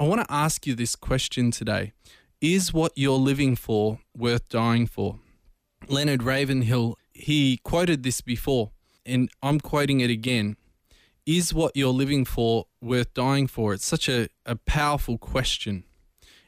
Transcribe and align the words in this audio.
I 0.00 0.04
want 0.04 0.26
to 0.26 0.34
ask 0.34 0.66
you 0.66 0.74
this 0.74 0.96
question 0.96 1.50
today 1.50 1.92
Is 2.40 2.72
what 2.72 2.92
you're 2.96 3.18
living 3.18 3.54
for 3.54 4.00
worth 4.16 4.48
dying 4.48 4.86
for? 4.86 5.18
Leonard 5.88 6.22
Ravenhill, 6.22 6.96
he 7.12 7.58
quoted 7.58 8.02
this 8.02 8.22
before, 8.22 8.70
and 9.04 9.28
I'm 9.42 9.60
quoting 9.60 10.00
it 10.00 10.08
again. 10.08 10.56
Is 11.26 11.52
what 11.52 11.76
you're 11.76 11.92
living 11.92 12.24
for 12.24 12.64
worth 12.80 13.12
dying 13.12 13.46
for? 13.46 13.74
It's 13.74 13.84
such 13.84 14.08
a, 14.08 14.28
a 14.46 14.56
powerful 14.56 15.18
question. 15.18 15.84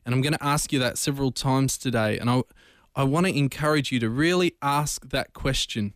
And 0.06 0.14
I'm 0.14 0.22
going 0.22 0.32
to 0.32 0.42
ask 0.42 0.72
you 0.72 0.78
that 0.78 0.96
several 0.96 1.30
times 1.30 1.76
today. 1.76 2.18
And 2.18 2.30
I, 2.30 2.42
I 2.96 3.04
want 3.04 3.26
to 3.26 3.36
encourage 3.36 3.92
you 3.92 4.00
to 4.00 4.08
really 4.08 4.54
ask 4.62 5.10
that 5.10 5.34
question, 5.34 5.92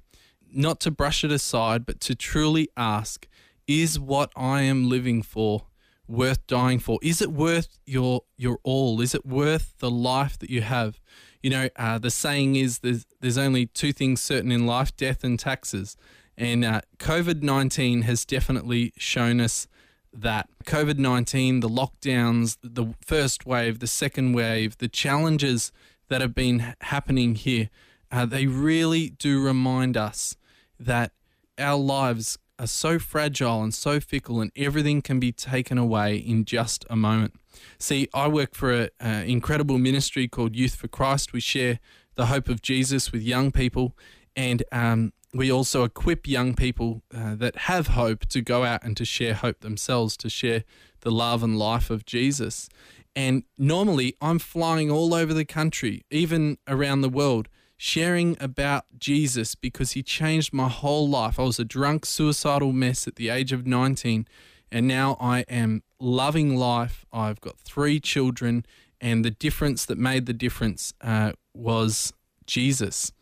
not 0.53 0.79
to 0.81 0.91
brush 0.91 1.25
it 1.25 1.33
aside, 1.33 1.87
but 1.87 2.01
to 2.01 2.15
truly 2.15 2.69
ask 2.77 3.27
Is 3.67 3.99
what 3.99 4.31
I 4.37 4.61
am 4.61 4.91
living 4.91 5.23
for 5.23 5.69
worth 6.09 6.47
dying 6.47 6.79
for? 6.79 6.99
Is 7.03 7.21
it 7.21 7.33
worth 7.33 7.79
your, 7.87 8.23
your 8.37 8.59
all? 8.63 9.01
Is 9.01 9.15
it 9.15 9.27
worth 9.27 9.75
the 9.79 9.91
life 9.91 10.39
that 10.39 10.51
you 10.51 10.63
have? 10.63 11.01
You 11.43 11.51
know, 11.51 11.69
uh, 11.77 11.99
the 11.99 12.11
saying 12.11 12.57
is 12.57 12.81
there's, 12.81 13.07
there's 13.21 13.39
only 13.39 13.67
two 13.67 13.93
things 13.93 14.21
certain 14.21 14.53
in 14.53 14.67
life 14.67 14.97
death 14.97 15.25
and 15.25 15.39
taxes. 15.39 15.97
And 16.39 16.65
uh, 16.65 16.83
COVID 16.99 17.43
19 17.43 18.03
has 18.03 18.25
definitely 18.25 18.93
shown 18.97 19.41
us 19.41 19.69
that 20.13 20.49
COVID 20.65 20.99
19, 20.99 21.61
the 21.61 21.69
lockdowns, 21.69 22.59
the 22.63 22.95
first 23.01 23.47
wave, 23.47 23.79
the 23.79 23.87
second 23.87 24.33
wave, 24.33 24.79
the 24.79 24.89
challenges 24.89 25.73
that 26.09 26.21
have 26.21 26.35
been 26.35 26.75
happening 26.81 27.35
here, 27.35 27.71
uh, 28.11 28.27
they 28.27 28.47
really 28.47 29.11
do 29.11 29.43
remind 29.43 29.97
us 29.97 30.37
that 30.79 31.13
our 31.59 31.77
lives 31.77 32.39
are 32.59 32.67
so 32.67 32.99
fragile 32.99 33.63
and 33.63 33.75
so 33.75 34.01
fickle, 34.01 34.41
and 34.41 34.51
everything 34.57 35.03
can 35.03 35.21
be 35.21 35.33
taken 35.33 35.79
away 35.79 36.17
in 36.17 36.45
just 36.45 36.85
a 36.89 36.97
moment. 36.97 37.35
See, 37.79 38.09
I 38.15 38.29
work 38.29 38.55
for 38.55 38.89
an 39.01 39.29
incredible 39.29 39.79
ministry 39.79 40.29
called 40.29 40.57
Youth 40.57 40.75
for 40.75 40.89
Christ. 40.89 41.33
We 41.33 41.41
share 41.41 41.81
the 42.15 42.27
hope 42.27 42.49
of 42.49 42.63
Jesus 42.63 43.13
with 43.13 43.23
young 43.23 43.53
people, 43.53 43.97
and 44.35 44.63
um, 44.73 45.13
we 45.35 45.53
also 45.53 45.85
equip 45.85 46.27
young 46.27 46.55
people 46.55 47.03
uh, 47.15 47.35
that 47.35 47.57
have 47.57 47.89
hope 47.89 48.27
to 48.27 48.41
go 48.41 48.65
out 48.65 48.83
and 48.83 48.97
to 48.97 49.05
share 49.05 49.35
hope 49.35 49.61
themselves, 49.61 50.17
to 50.19 50.31
share 50.31 50.65
the 51.01 51.11
love 51.11 51.43
and 51.43 51.59
life 51.59 51.91
of 51.91 52.07
Jesus. 52.07 52.69
And 53.15 53.45
normally 53.57 54.15
I'm 54.21 54.39
flying 54.39 54.91
all 54.91 55.15
over 55.15 55.33
the 55.33 55.45
country, 55.45 56.05
even 56.11 56.59
around 56.67 57.01
the 57.01 57.09
world, 57.09 57.49
sharing 57.77 58.37
about 58.41 58.85
Jesus 58.99 59.55
because 59.55 59.93
he 59.93 60.03
changed 60.03 60.53
my 60.53 60.69
whole 60.69 61.09
life. 61.09 61.39
I 61.39 61.43
was 61.43 61.59
a 61.59 61.65
drunk, 61.65 62.07
suicidal 62.07 62.73
mess 62.73 63.07
at 63.07 63.17
the 63.17 63.29
age 63.29 63.53
of 63.53 63.67
19, 63.67 64.27
and 64.73 64.89
now 64.89 65.17
I 65.21 65.41
am 65.49 65.83
loving 66.01 66.57
life. 66.57 67.05
I've 67.13 67.41
got 67.41 67.59
three 67.59 68.01
children, 68.01 68.65
and 69.01 69.25
the 69.25 69.31
difference 69.31 69.85
that 69.87 69.99
made 69.99 70.27
the 70.27 70.33
difference 70.33 70.95
uh, 71.01 71.33
was 71.55 72.13
Jesus. 72.47 73.13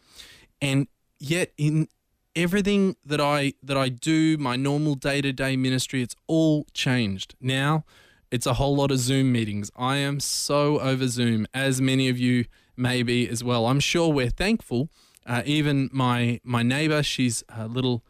And 0.61 0.87
yet, 1.19 1.53
in 1.59 1.89
everything 2.37 2.97
that 3.05 3.21
I 3.21 3.55
that 3.63 3.77
I 3.77 3.89
do, 3.89 4.39
my 4.39 4.57
normal 4.57 4.95
day 4.95 5.21
to 5.21 5.33
day 5.33 5.57
ministry, 5.57 6.03
it's 6.03 6.17
all 6.27 6.67
changed 6.73 7.35
now. 7.41 7.85
It's 8.31 8.47
a 8.47 8.55
whole 8.55 8.75
lot 8.77 8.91
of 8.91 8.99
Zoom 8.99 9.31
meetings. 9.31 9.71
I 9.77 9.97
am 9.97 10.19
so 10.19 10.81
over 10.81 11.07
Zoom, 11.07 11.47
as 11.55 11.81
many 11.81 12.09
of 12.09 12.19
you 12.19 12.47
may 12.77 13.03
be 13.03 13.29
as 13.29 13.43
well. 13.43 13.67
I'm 13.67 13.81
sure 13.81 14.13
we're 14.13 14.31
thankful. 14.31 14.91
Uh, 15.27 15.43
even 15.45 15.89
my 15.93 16.41
my 16.45 16.63
neighbor, 16.63 17.03
she's 17.03 17.43
a 17.49 17.67
little. 17.67 18.05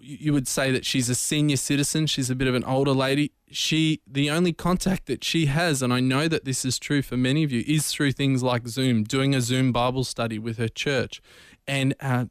You 0.00 0.32
would 0.32 0.48
say 0.48 0.70
that 0.70 0.86
she's 0.86 1.10
a 1.10 1.14
senior 1.14 1.56
citizen. 1.56 2.06
She's 2.06 2.30
a 2.30 2.34
bit 2.34 2.48
of 2.48 2.54
an 2.54 2.64
older 2.64 2.92
lady. 2.92 3.32
She, 3.50 4.00
the 4.06 4.30
only 4.30 4.54
contact 4.54 5.04
that 5.04 5.22
she 5.22 5.46
has, 5.46 5.82
and 5.82 5.92
I 5.92 6.00
know 6.00 6.28
that 6.28 6.46
this 6.46 6.64
is 6.64 6.78
true 6.78 7.02
for 7.02 7.18
many 7.18 7.44
of 7.44 7.52
you, 7.52 7.62
is 7.66 7.92
through 7.92 8.12
things 8.12 8.42
like 8.42 8.66
Zoom, 8.68 9.04
doing 9.04 9.34
a 9.34 9.42
Zoom 9.42 9.72
Bible 9.72 10.02
study 10.02 10.38
with 10.38 10.56
her 10.56 10.68
church, 10.68 11.20
and 11.66 11.94
uh, 12.00 12.24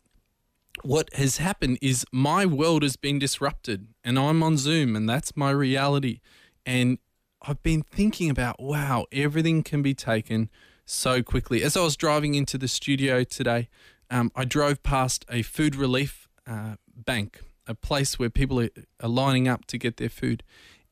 what 0.84 1.14
has 1.14 1.38
happened 1.38 1.78
is 1.82 2.06
my 2.12 2.46
world 2.46 2.84
has 2.84 2.96
been 2.96 3.20
disrupted 3.20 3.88
and 4.04 4.20
I'm 4.20 4.44
on 4.44 4.58
Zoom 4.58 4.96
and 4.96 5.08
that's 5.10 5.36
my 5.36 5.52
reality. 5.52 6.20
And 6.66 7.00
I've 7.42 7.62
been 7.64 7.82
thinking 7.82 8.30
about, 8.30 8.62
wow, 8.62 9.06
everything 9.12 9.64
can 9.64 9.82
be 9.82 9.94
taken 9.94 10.50
so 10.86 11.22
quickly. 11.24 11.64
As 11.64 11.76
I 11.76 11.82
was 11.82 11.96
driving 11.98 12.36
into 12.36 12.58
the 12.58 12.68
studio 12.68 13.24
today, 13.24 13.70
um, 14.10 14.32
I 14.36 14.46
drove 14.46 14.84
past 14.84 15.26
a 15.30 15.42
food 15.42 15.76
relief 15.76 16.28
uh, 16.48 16.76
bank, 16.96 17.42
a 17.68 17.74
place 17.74 18.20
where 18.20 18.30
people 18.30 18.60
are, 18.60 18.70
are 19.02 19.10
lining 19.10 19.48
up 19.48 19.66
to 19.66 19.78
get 19.78 19.98
their 19.98 20.10
food. 20.10 20.44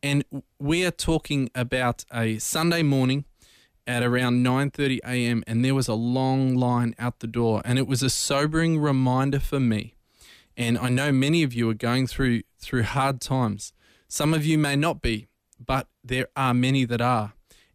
And 0.01 0.25
we 0.59 0.85
are 0.85 0.91
talking 0.91 1.49
about 1.55 2.03
a 2.11 2.37
Sunday 2.39 2.83
morning 2.83 3.25
at 3.85 4.03
around 4.03 4.43
9:30 4.43 4.99
a.m. 5.05 5.43
and 5.45 5.63
there 5.63 5.75
was 5.75 5.87
a 5.87 5.93
long 5.93 6.55
line 6.55 6.95
out 6.97 7.19
the 7.19 7.27
door 7.27 7.61
and 7.65 7.77
it 7.77 7.87
was 7.87 8.01
a 8.01 8.09
sobering 8.09 8.79
reminder 8.79 9.39
for 9.39 9.59
me. 9.59 9.95
And 10.55 10.77
I 10.77 10.89
know 10.89 11.11
many 11.11 11.43
of 11.43 11.53
you 11.53 11.69
are 11.69 11.73
going 11.75 12.07
through 12.07 12.43
through 12.59 12.83
hard 12.83 13.21
times. 13.21 13.73
Some 14.07 14.33
of 14.33 14.45
you 14.45 14.57
may 14.57 14.75
not 14.75 15.01
be, 15.01 15.27
but 15.63 15.87
there 16.03 16.27
are 16.35 16.53
many 16.53 16.85
that 16.85 17.01
are. 17.01 17.33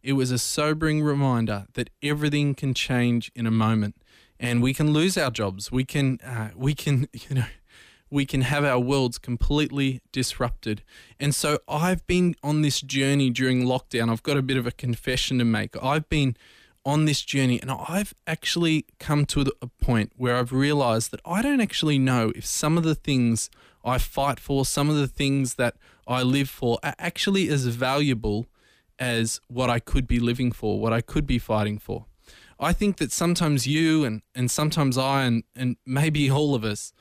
It 0.09 0.13
was 0.13 0.31
a 0.31 0.39
sobering 0.39 1.03
reminder 1.03 1.67
that 1.75 1.91
everything 2.01 2.55
can 2.55 2.73
change 2.73 3.31
in 3.35 3.45
a 3.45 3.51
moment 3.51 3.95
and 4.39 4.59
we 4.59 4.73
can 4.73 4.91
lose 4.91 5.19
our 5.19 5.29
jobs. 5.29 5.71
We 5.71 5.85
can 5.85 6.17
uh, 6.25 6.49
we 6.55 6.73
can 6.73 7.07
you 7.13 7.35
know 7.35 7.45
we 8.09 8.25
can 8.25 8.41
have 8.41 8.63
our 8.63 8.79
worlds 8.79 9.19
completely 9.19 10.01
disrupted. 10.11 10.81
And 11.19 11.35
so 11.35 11.59
I've 11.67 12.07
been 12.07 12.33
on 12.41 12.63
this 12.63 12.81
journey 12.81 13.29
during 13.29 13.65
lockdown. 13.65 14.09
I've 14.11 14.23
got 14.23 14.35
a 14.35 14.41
bit 14.41 14.57
of 14.57 14.65
a 14.65 14.71
confession 14.71 15.37
to 15.37 15.45
make. 15.45 15.75
I've 15.79 16.09
been 16.09 16.35
on 16.83 17.05
this 17.05 17.21
journey 17.21 17.61
and 17.61 17.69
I've 17.69 18.15
actually 18.25 18.87
come 18.97 19.27
to 19.27 19.41
a 19.61 19.67
point 19.67 20.13
where 20.17 20.37
I've 20.37 20.51
realized 20.51 21.11
that 21.11 21.21
I 21.23 21.43
don't 21.43 21.61
actually 21.61 21.99
know 21.99 22.31
if 22.35 22.47
some 22.47 22.79
of 22.79 22.83
the 22.83 22.95
things 22.95 23.51
I 23.85 23.99
fight 23.99 24.39
for, 24.39 24.65
some 24.65 24.89
of 24.89 24.95
the 24.95 25.07
things 25.07 25.53
that 25.55 25.75
I 26.07 26.23
live 26.23 26.49
for 26.49 26.79
are 26.81 26.95
actually 26.97 27.47
as 27.49 27.67
valuable 27.67 28.47
as 28.99 29.39
what 29.47 29.69
I 29.69 29.79
could 29.79 30.07
be 30.07 30.19
living 30.19 30.51
for, 30.51 30.79
what 30.79 30.93
I 30.93 31.01
could 31.01 31.25
be 31.25 31.39
fighting 31.39 31.79
for. 31.79 32.05
I 32.59 32.73
think 32.73 32.97
that 32.97 33.11
sometimes 33.11 33.65
you 33.65 34.03
and, 34.03 34.21
and 34.35 34.51
sometimes 34.51 34.97
I 34.97 35.23
and, 35.23 35.43
and 35.55 35.77
maybe 35.85 36.29
all 36.29 36.53
of 36.53 36.63
us, 36.63 36.91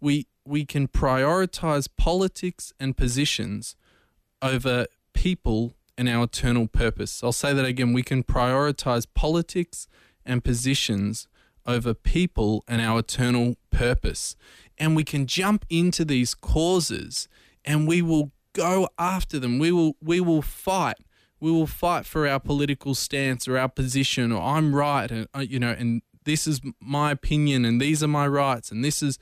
we 0.00 0.26
we 0.44 0.64
can 0.64 0.86
prioritize 0.86 1.88
politics 1.96 2.72
and 2.78 2.96
positions 2.96 3.74
over 4.40 4.86
people 5.12 5.74
and 5.98 6.08
our 6.08 6.24
eternal 6.24 6.68
purpose. 6.68 7.22
I'll 7.24 7.32
say 7.32 7.52
that 7.52 7.64
again. 7.64 7.92
We 7.92 8.02
can 8.02 8.22
prioritize 8.22 9.06
politics 9.12 9.88
and 10.24 10.44
positions 10.44 11.26
over 11.66 11.94
people 11.94 12.62
and 12.68 12.80
our 12.80 13.00
eternal 13.00 13.56
purpose. 13.70 14.36
And 14.78 14.94
we 14.94 15.04
can 15.04 15.26
jump 15.26 15.64
into 15.68 16.04
these 16.04 16.34
causes 16.34 17.28
and 17.64 17.88
we 17.88 18.02
will 18.02 18.32
go 18.52 18.88
after 18.98 19.38
them. 19.38 19.58
We 19.58 19.72
will 19.72 19.96
we 20.00 20.20
will 20.20 20.42
fight. 20.42 20.96
We 21.40 21.50
will 21.50 21.66
fight 21.66 22.06
for 22.06 22.26
our 22.26 22.40
political 22.40 22.94
stance 22.94 23.46
or 23.46 23.58
our 23.58 23.68
position 23.68 24.32
or 24.32 24.42
I'm 24.42 24.74
right 24.74 25.10
and 25.10 25.28
uh, 25.34 25.40
you 25.40 25.58
know 25.58 25.74
and 25.78 26.02
this 26.24 26.46
is 26.46 26.60
my 26.80 27.10
opinion 27.10 27.64
and 27.64 27.80
these 27.80 28.02
are 28.02 28.08
my 28.08 28.26
rights 28.26 28.70
and 28.70 28.84
this 28.84 29.02
is 29.02 29.18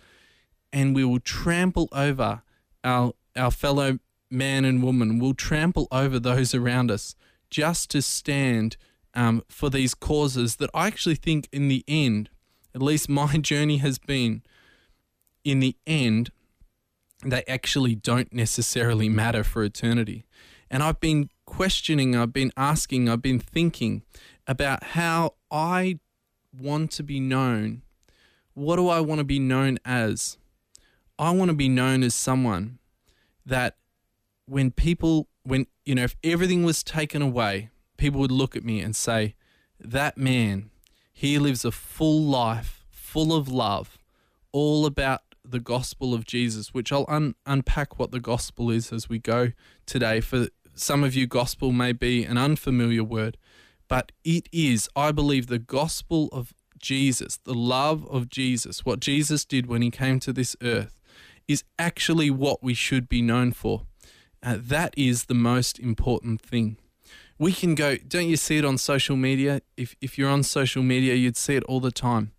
and 0.72 0.94
we 0.94 1.04
will 1.04 1.20
trample 1.20 1.88
over 1.92 2.42
our 2.82 3.12
our 3.36 3.50
fellow 3.50 3.98
man 4.30 4.64
and 4.64 4.82
woman. 4.82 5.18
We'll 5.18 5.34
trample 5.34 5.88
over 5.90 6.18
those 6.18 6.54
around 6.54 6.90
us 6.90 7.14
just 7.50 7.90
to 7.90 8.02
stand 8.02 8.76
um, 9.14 9.42
for 9.48 9.70
these 9.70 9.94
causes 9.94 10.56
that 10.56 10.70
I 10.74 10.88
actually 10.88 11.14
think, 11.14 11.48
in 11.52 11.68
the 11.68 11.84
end, 11.86 12.28
at 12.74 12.82
least 12.82 13.08
my 13.08 13.36
journey 13.38 13.78
has 13.78 13.98
been, 13.98 14.42
in 15.44 15.60
the 15.60 15.76
end, 15.86 16.30
they 17.24 17.44
actually 17.46 17.94
don't 17.94 18.32
necessarily 18.32 19.08
matter 19.08 19.44
for 19.44 19.62
eternity. 19.62 20.26
And 20.70 20.82
I've 20.82 21.00
been 21.00 21.30
questioning, 21.46 22.16
I've 22.16 22.32
been 22.32 22.52
asking, 22.56 23.08
I've 23.08 23.22
been 23.22 23.38
thinking 23.38 24.02
about 24.46 24.82
how 24.82 25.34
I 25.50 25.98
want 26.58 26.90
to 26.92 27.02
be 27.02 27.20
known. 27.20 27.82
What 28.54 28.76
do 28.76 28.88
I 28.88 29.00
want 29.00 29.18
to 29.18 29.24
be 29.24 29.38
known 29.38 29.78
as? 29.84 30.38
I 31.18 31.30
want 31.30 31.50
to 31.50 31.56
be 31.56 31.68
known 31.68 32.02
as 32.02 32.14
someone 32.14 32.78
that 33.46 33.76
when 34.46 34.70
people, 34.70 35.28
when, 35.42 35.66
you 35.84 35.94
know, 35.94 36.04
if 36.04 36.16
everything 36.24 36.64
was 36.64 36.82
taken 36.82 37.22
away, 37.22 37.70
people 37.96 38.20
would 38.20 38.32
look 38.32 38.56
at 38.56 38.64
me 38.64 38.80
and 38.80 38.94
say, 38.94 39.34
that 39.78 40.16
man, 40.16 40.70
he 41.12 41.38
lives 41.38 41.64
a 41.64 41.70
full 41.70 42.22
life, 42.22 42.84
full 42.90 43.34
of 43.34 43.48
love, 43.48 43.98
all 44.52 44.86
about 44.86 45.22
the 45.44 45.60
gospel 45.60 46.14
of 46.14 46.24
Jesus, 46.24 46.72
which 46.72 46.92
I'll 46.92 47.06
un- 47.08 47.34
unpack 47.46 47.98
what 47.98 48.10
the 48.10 48.20
gospel 48.20 48.70
is 48.70 48.92
as 48.92 49.08
we 49.08 49.18
go 49.18 49.52
today. 49.86 50.20
For 50.20 50.48
some 50.74 51.04
of 51.04 51.14
you, 51.14 51.26
gospel 51.26 51.72
may 51.72 51.92
be 51.92 52.24
an 52.24 52.38
unfamiliar 52.38 53.04
word, 53.04 53.36
but 53.88 54.12
it 54.24 54.48
is, 54.52 54.88
I 54.96 55.12
believe, 55.12 55.46
the 55.46 55.58
gospel 55.58 56.28
of 56.32 56.52
Jesus, 56.78 57.38
the 57.38 57.54
love 57.54 58.06
of 58.08 58.28
Jesus, 58.28 58.84
what 58.84 59.00
Jesus 59.00 59.44
did 59.44 59.66
when 59.66 59.82
he 59.82 59.90
came 59.90 60.20
to 60.20 60.32
this 60.32 60.56
earth, 60.62 61.00
is 61.46 61.64
actually 61.78 62.30
what 62.30 62.62
we 62.62 62.74
should 62.74 63.08
be 63.08 63.22
known 63.22 63.52
for. 63.52 63.82
Uh, 64.42 64.58
that 64.60 64.94
is 64.96 65.24
the 65.24 65.34
most 65.34 65.78
important 65.78 66.40
thing. 66.40 66.76
We 67.38 67.52
can 67.52 67.74
go, 67.74 67.96
don't 67.96 68.28
you 68.28 68.36
see 68.36 68.58
it 68.58 68.64
on 68.64 68.78
social 68.78 69.16
media? 69.16 69.60
If, 69.76 69.96
if 70.00 70.16
you're 70.18 70.30
on 70.30 70.42
social 70.42 70.82
media, 70.82 71.14
you'd 71.14 71.36
see 71.36 71.56
it 71.56 71.64
all 71.64 71.80
the 71.80 71.90
time. 71.90 72.32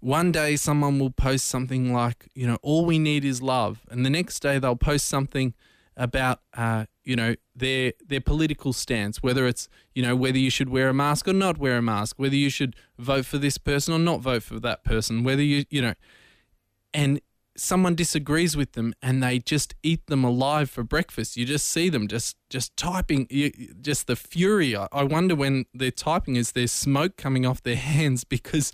One 0.00 0.30
day, 0.30 0.56
someone 0.56 0.98
will 0.98 1.10
post 1.10 1.46
something 1.46 1.92
like, 1.92 2.28
you 2.34 2.46
know, 2.46 2.58
all 2.62 2.84
we 2.84 2.98
need 2.98 3.24
is 3.24 3.42
love. 3.42 3.84
And 3.90 4.06
the 4.06 4.10
next 4.10 4.40
day, 4.40 4.58
they'll 4.58 4.76
post 4.76 5.06
something 5.06 5.54
about, 5.96 6.40
uh, 6.56 6.86
you 7.04 7.16
know, 7.16 7.34
their 7.56 7.92
their 8.06 8.20
political 8.20 8.72
stance, 8.72 9.22
whether 9.22 9.46
it's, 9.46 9.68
you 9.94 10.02
know, 10.02 10.14
whether 10.14 10.38
you 10.38 10.50
should 10.50 10.68
wear 10.68 10.88
a 10.88 10.94
mask 10.94 11.26
or 11.26 11.32
not 11.32 11.58
wear 11.58 11.78
a 11.78 11.82
mask, 11.82 12.16
whether 12.18 12.36
you 12.36 12.50
should 12.50 12.76
vote 12.98 13.26
for 13.26 13.38
this 13.38 13.58
person 13.58 13.92
or 13.92 13.98
not 13.98 14.20
vote 14.20 14.44
for 14.44 14.60
that 14.60 14.84
person, 14.84 15.24
whether 15.24 15.42
you, 15.42 15.64
you 15.68 15.82
know, 15.82 15.94
and 16.94 17.20
someone 17.58 17.94
disagrees 17.94 18.56
with 18.56 18.72
them 18.72 18.94
and 19.02 19.22
they 19.22 19.38
just 19.38 19.74
eat 19.82 20.06
them 20.06 20.24
alive 20.24 20.70
for 20.70 20.82
breakfast. 20.84 21.36
You 21.36 21.44
just 21.44 21.66
see 21.66 21.88
them 21.88 22.08
just 22.08 22.36
just 22.48 22.76
typing, 22.76 23.26
you, 23.28 23.50
just 23.80 24.06
the 24.06 24.16
fury. 24.16 24.76
I, 24.76 24.86
I 24.92 25.02
wonder 25.02 25.34
when 25.34 25.66
they're 25.74 25.90
typing, 25.90 26.36
is 26.36 26.52
there 26.52 26.66
smoke 26.66 27.16
coming 27.16 27.44
off 27.44 27.62
their 27.62 27.76
hands 27.94 28.24
because 28.24 28.72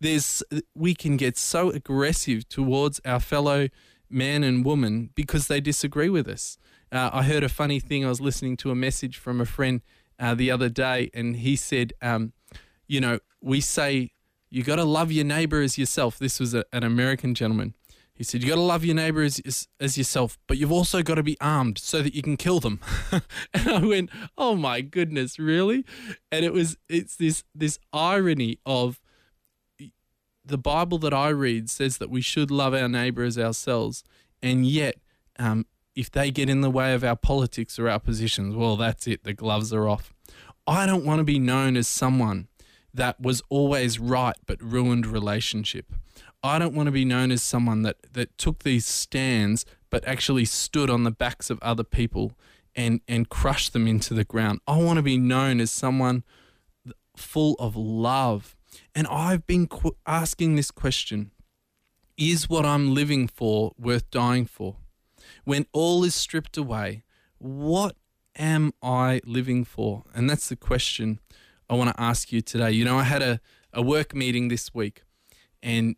there's 0.00 0.42
we 0.74 0.94
can 0.94 1.16
get 1.16 1.38
so 1.38 1.70
aggressive 1.70 2.48
towards 2.48 3.00
our 3.04 3.20
fellow 3.20 3.68
man 4.10 4.44
and 4.44 4.64
woman 4.64 5.10
because 5.14 5.46
they 5.46 5.60
disagree 5.60 6.08
with 6.08 6.28
us. 6.28 6.58
Uh, 6.92 7.10
I 7.12 7.22
heard 7.22 7.42
a 7.42 7.48
funny 7.48 7.80
thing. 7.80 8.04
I 8.04 8.08
was 8.08 8.20
listening 8.20 8.56
to 8.58 8.70
a 8.70 8.74
message 8.74 9.16
from 9.16 9.40
a 9.40 9.46
friend 9.46 9.80
uh, 10.18 10.34
the 10.34 10.50
other 10.50 10.68
day, 10.68 11.10
and 11.14 11.36
he 11.36 11.56
said, 11.56 11.92
um, 12.02 12.32
"You 12.86 13.00
know, 13.00 13.18
we 13.40 13.60
say 13.60 14.12
you 14.50 14.62
got 14.62 14.76
to 14.76 14.84
love 14.84 15.10
your 15.10 15.24
neighbor 15.24 15.60
as 15.60 15.76
yourself." 15.78 16.18
This 16.18 16.38
was 16.38 16.54
a, 16.54 16.64
an 16.72 16.84
American 16.84 17.34
gentleman. 17.34 17.74
He 18.14 18.22
said, 18.22 18.42
"You 18.42 18.50
got 18.50 18.54
to 18.56 18.60
love 18.60 18.84
your 18.84 18.94
neighbor 18.94 19.22
as, 19.22 19.40
as, 19.44 19.68
as 19.80 19.98
yourself, 19.98 20.38
but 20.46 20.56
you've 20.56 20.72
also 20.72 21.02
got 21.02 21.16
to 21.16 21.22
be 21.22 21.36
armed 21.40 21.78
so 21.78 22.00
that 22.00 22.14
you 22.14 22.22
can 22.22 22.36
kill 22.36 22.60
them." 22.60 22.80
and 23.54 23.68
I 23.68 23.84
went, 23.84 24.10
"Oh 24.38 24.54
my 24.54 24.80
goodness, 24.80 25.38
really?" 25.38 25.84
And 26.30 26.44
it 26.44 26.52
was 26.52 26.76
it's 26.88 27.16
this 27.16 27.42
this 27.54 27.78
irony 27.92 28.58
of 28.64 29.00
the 30.44 30.58
Bible 30.58 30.98
that 30.98 31.14
I 31.14 31.30
read 31.30 31.70
says 31.70 31.98
that 31.98 32.10
we 32.10 32.20
should 32.20 32.50
love 32.50 32.74
our 32.74 32.88
neighbor 32.88 33.24
as 33.24 33.38
ourselves, 33.38 34.04
and 34.42 34.64
yet, 34.64 34.96
um, 35.38 35.66
if 35.96 36.10
they 36.10 36.30
get 36.30 36.48
in 36.48 36.60
the 36.60 36.70
way 36.70 36.94
of 36.94 37.02
our 37.02 37.16
politics 37.16 37.78
or 37.78 37.88
our 37.88 38.00
positions, 38.00 38.54
well, 38.54 38.76
that's 38.76 39.06
it. 39.06 39.24
The 39.24 39.32
gloves 39.32 39.72
are 39.72 39.88
off. 39.88 40.12
I 40.66 40.86
don't 40.86 41.04
want 41.04 41.18
to 41.18 41.24
be 41.24 41.38
known 41.38 41.76
as 41.76 41.88
someone 41.88 42.48
that 42.92 43.20
was 43.20 43.42
always 43.48 43.98
right 43.98 44.36
but 44.46 44.62
ruined 44.62 45.06
relationship. 45.06 45.92
I 46.44 46.58
don't 46.58 46.74
want 46.74 46.88
to 46.88 46.92
be 46.92 47.06
known 47.06 47.32
as 47.32 47.42
someone 47.42 47.82
that, 47.82 47.96
that 48.12 48.36
took 48.36 48.62
these 48.62 48.84
stands 48.84 49.64
but 49.88 50.06
actually 50.06 50.44
stood 50.44 50.90
on 50.90 51.04
the 51.04 51.10
backs 51.10 51.48
of 51.48 51.58
other 51.62 51.84
people 51.84 52.32
and, 52.76 53.00
and 53.08 53.28
crushed 53.28 53.72
them 53.72 53.88
into 53.88 54.12
the 54.12 54.24
ground. 54.24 54.60
I 54.66 54.76
want 54.76 54.98
to 54.98 55.02
be 55.02 55.16
known 55.16 55.58
as 55.58 55.70
someone 55.70 56.22
full 57.16 57.54
of 57.58 57.76
love 57.76 58.56
and 58.94 59.06
I've 59.06 59.46
been 59.46 59.66
qu- 59.66 59.96
asking 60.06 60.56
this 60.56 60.70
question 60.70 61.30
Is 62.18 62.50
what 62.50 62.66
I'm 62.66 62.92
living 62.92 63.26
for 63.26 63.72
worth 63.78 64.10
dying 64.10 64.44
for? 64.44 64.76
When 65.44 65.64
all 65.72 66.04
is 66.04 66.14
stripped 66.14 66.58
away, 66.58 67.04
what 67.38 67.96
am 68.36 68.72
I 68.82 69.22
living 69.24 69.64
for? 69.64 70.04
And 70.14 70.28
that's 70.28 70.50
the 70.50 70.56
question 70.56 71.20
I 71.70 71.74
want 71.74 71.96
to 71.96 72.02
ask 72.02 72.32
you 72.32 72.42
today. 72.42 72.72
You 72.72 72.84
know, 72.84 72.98
I 72.98 73.04
had 73.04 73.22
a, 73.22 73.40
a 73.72 73.80
work 73.80 74.14
meeting 74.14 74.48
this 74.48 74.74
week 74.74 75.02
and 75.62 75.96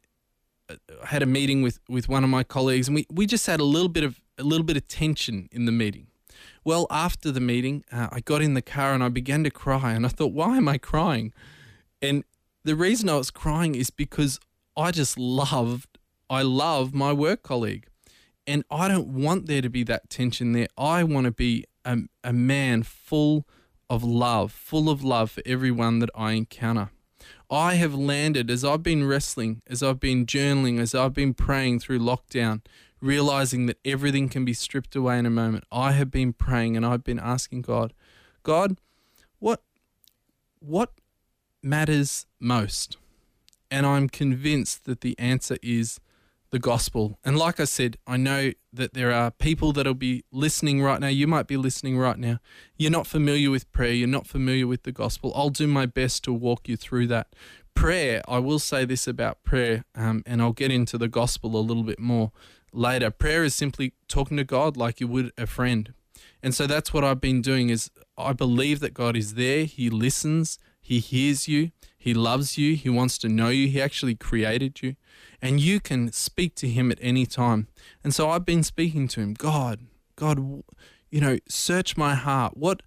had 1.04 1.22
a 1.22 1.26
meeting 1.26 1.62
with, 1.62 1.80
with 1.88 2.08
one 2.08 2.24
of 2.24 2.30
my 2.30 2.42
colleagues 2.42 2.88
and 2.88 2.94
we, 2.94 3.06
we 3.10 3.26
just 3.26 3.46
had 3.46 3.60
a 3.60 3.64
little 3.64 3.88
bit 3.88 4.04
of 4.04 4.20
a 4.38 4.42
little 4.42 4.64
bit 4.64 4.76
of 4.76 4.86
tension 4.88 5.48
in 5.50 5.64
the 5.64 5.72
meeting. 5.72 6.08
Well, 6.64 6.86
after 6.90 7.30
the 7.30 7.40
meeting, 7.40 7.84
uh, 7.92 8.08
I 8.12 8.20
got 8.20 8.42
in 8.42 8.54
the 8.54 8.62
car 8.62 8.92
and 8.92 9.02
I 9.02 9.08
began 9.08 9.44
to 9.44 9.50
cry 9.50 9.92
and 9.92 10.04
I 10.04 10.08
thought, 10.08 10.32
why 10.32 10.56
am 10.56 10.68
I 10.68 10.78
crying? 10.78 11.32
And 12.02 12.24
the 12.64 12.76
reason 12.76 13.08
I 13.08 13.16
was 13.16 13.30
crying 13.30 13.74
is 13.74 13.90
because 13.90 14.40
I 14.76 14.90
just 14.90 15.18
loved, 15.18 15.98
I 16.28 16.42
love 16.42 16.92
my 16.92 17.12
work 17.12 17.42
colleague. 17.42 17.86
And 18.46 18.64
I 18.70 18.88
don't 18.88 19.08
want 19.08 19.46
there 19.46 19.62
to 19.62 19.68
be 19.68 19.82
that 19.84 20.10
tension 20.10 20.52
there. 20.52 20.68
I 20.76 21.02
want 21.02 21.24
to 21.24 21.30
be 21.30 21.64
a, 21.84 21.98
a 22.22 22.32
man 22.32 22.82
full 22.82 23.46
of 23.88 24.04
love, 24.04 24.52
full 24.52 24.90
of 24.90 25.02
love 25.02 25.30
for 25.30 25.42
everyone 25.46 26.00
that 26.00 26.10
I 26.14 26.32
encounter. 26.32 26.90
I 27.50 27.74
have 27.74 27.94
landed 27.94 28.50
as 28.50 28.64
I've 28.64 28.82
been 28.82 29.06
wrestling, 29.06 29.62
as 29.66 29.82
I've 29.82 30.00
been 30.00 30.26
journaling, 30.26 30.80
as 30.80 30.94
I've 30.94 31.14
been 31.14 31.34
praying 31.34 31.80
through 31.80 32.00
lockdown, 32.00 32.62
realizing 33.00 33.66
that 33.66 33.78
everything 33.84 34.28
can 34.28 34.44
be 34.44 34.52
stripped 34.52 34.96
away 34.96 35.18
in 35.18 35.26
a 35.26 35.30
moment. 35.30 35.64
I 35.70 35.92
have 35.92 36.10
been 36.10 36.32
praying 36.32 36.76
and 36.76 36.84
I've 36.84 37.04
been 37.04 37.20
asking 37.20 37.62
God, 37.62 37.92
God, 38.42 38.78
what 39.38 39.62
what 40.58 40.92
matters 41.62 42.26
most? 42.40 42.96
And 43.70 43.86
I'm 43.86 44.08
convinced 44.08 44.84
that 44.84 45.00
the 45.00 45.16
answer 45.18 45.56
is 45.62 46.00
the 46.50 46.58
gospel. 46.58 47.18
And 47.24 47.36
like 47.36 47.58
I 47.60 47.64
said, 47.64 47.96
I 48.06 48.16
know 48.16 48.52
that 48.72 48.94
there 48.94 49.12
are 49.12 49.30
people 49.30 49.72
that'll 49.72 49.94
be 49.94 50.24
listening 50.30 50.82
right 50.82 51.00
now. 51.00 51.08
You 51.08 51.26
might 51.26 51.46
be 51.46 51.56
listening 51.56 51.98
right 51.98 52.18
now. 52.18 52.38
You're 52.76 52.90
not 52.90 53.06
familiar 53.06 53.50
with 53.50 53.70
prayer, 53.72 53.92
you're 53.92 54.08
not 54.08 54.26
familiar 54.26 54.66
with 54.66 54.84
the 54.84 54.92
gospel. 54.92 55.32
I'll 55.34 55.50
do 55.50 55.66
my 55.66 55.86
best 55.86 56.24
to 56.24 56.32
walk 56.32 56.68
you 56.68 56.76
through 56.76 57.08
that. 57.08 57.34
Prayer, 57.74 58.22
I 58.26 58.38
will 58.38 58.58
say 58.58 58.84
this 58.84 59.06
about 59.06 59.42
prayer, 59.42 59.84
um, 59.94 60.22
and 60.24 60.40
I'll 60.40 60.52
get 60.52 60.70
into 60.70 60.96
the 60.96 61.08
gospel 61.08 61.56
a 61.56 61.60
little 61.60 61.82
bit 61.82 61.98
more 61.98 62.32
later. 62.72 63.10
Prayer 63.10 63.44
is 63.44 63.54
simply 63.54 63.92
talking 64.08 64.36
to 64.38 64.44
God 64.44 64.76
like 64.76 65.00
you 65.00 65.08
would 65.08 65.32
a 65.36 65.46
friend. 65.46 65.92
And 66.42 66.54
so 66.54 66.66
that's 66.66 66.94
what 66.94 67.04
I've 67.04 67.20
been 67.20 67.42
doing 67.42 67.68
is 67.68 67.90
I 68.16 68.32
believe 68.32 68.80
that 68.80 68.94
God 68.94 69.16
is 69.16 69.34
there, 69.34 69.64
he 69.64 69.90
listens, 69.90 70.58
he 70.80 71.00
hears 71.00 71.48
you. 71.48 71.72
He 71.98 72.14
loves 72.14 72.56
you. 72.56 72.76
He 72.76 72.88
wants 72.88 73.18
to 73.18 73.28
know 73.28 73.48
you. 73.48 73.66
He 73.66 73.82
actually 73.82 74.14
created 74.14 74.80
you. 74.80 74.94
And 75.42 75.60
you 75.60 75.80
can 75.80 76.12
speak 76.12 76.54
to 76.56 76.68
him 76.68 76.90
at 76.90 76.98
any 77.00 77.26
time. 77.26 77.68
And 78.02 78.14
so 78.14 78.30
I've 78.30 78.44
been 78.44 78.62
speaking 78.62 79.08
to 79.08 79.20
him. 79.20 79.34
God, 79.34 79.80
God, 80.16 80.38
you 81.10 81.20
know, 81.20 81.38
search 81.48 81.96
my 81.96 82.14
heart. 82.14 82.56
What 82.56 82.82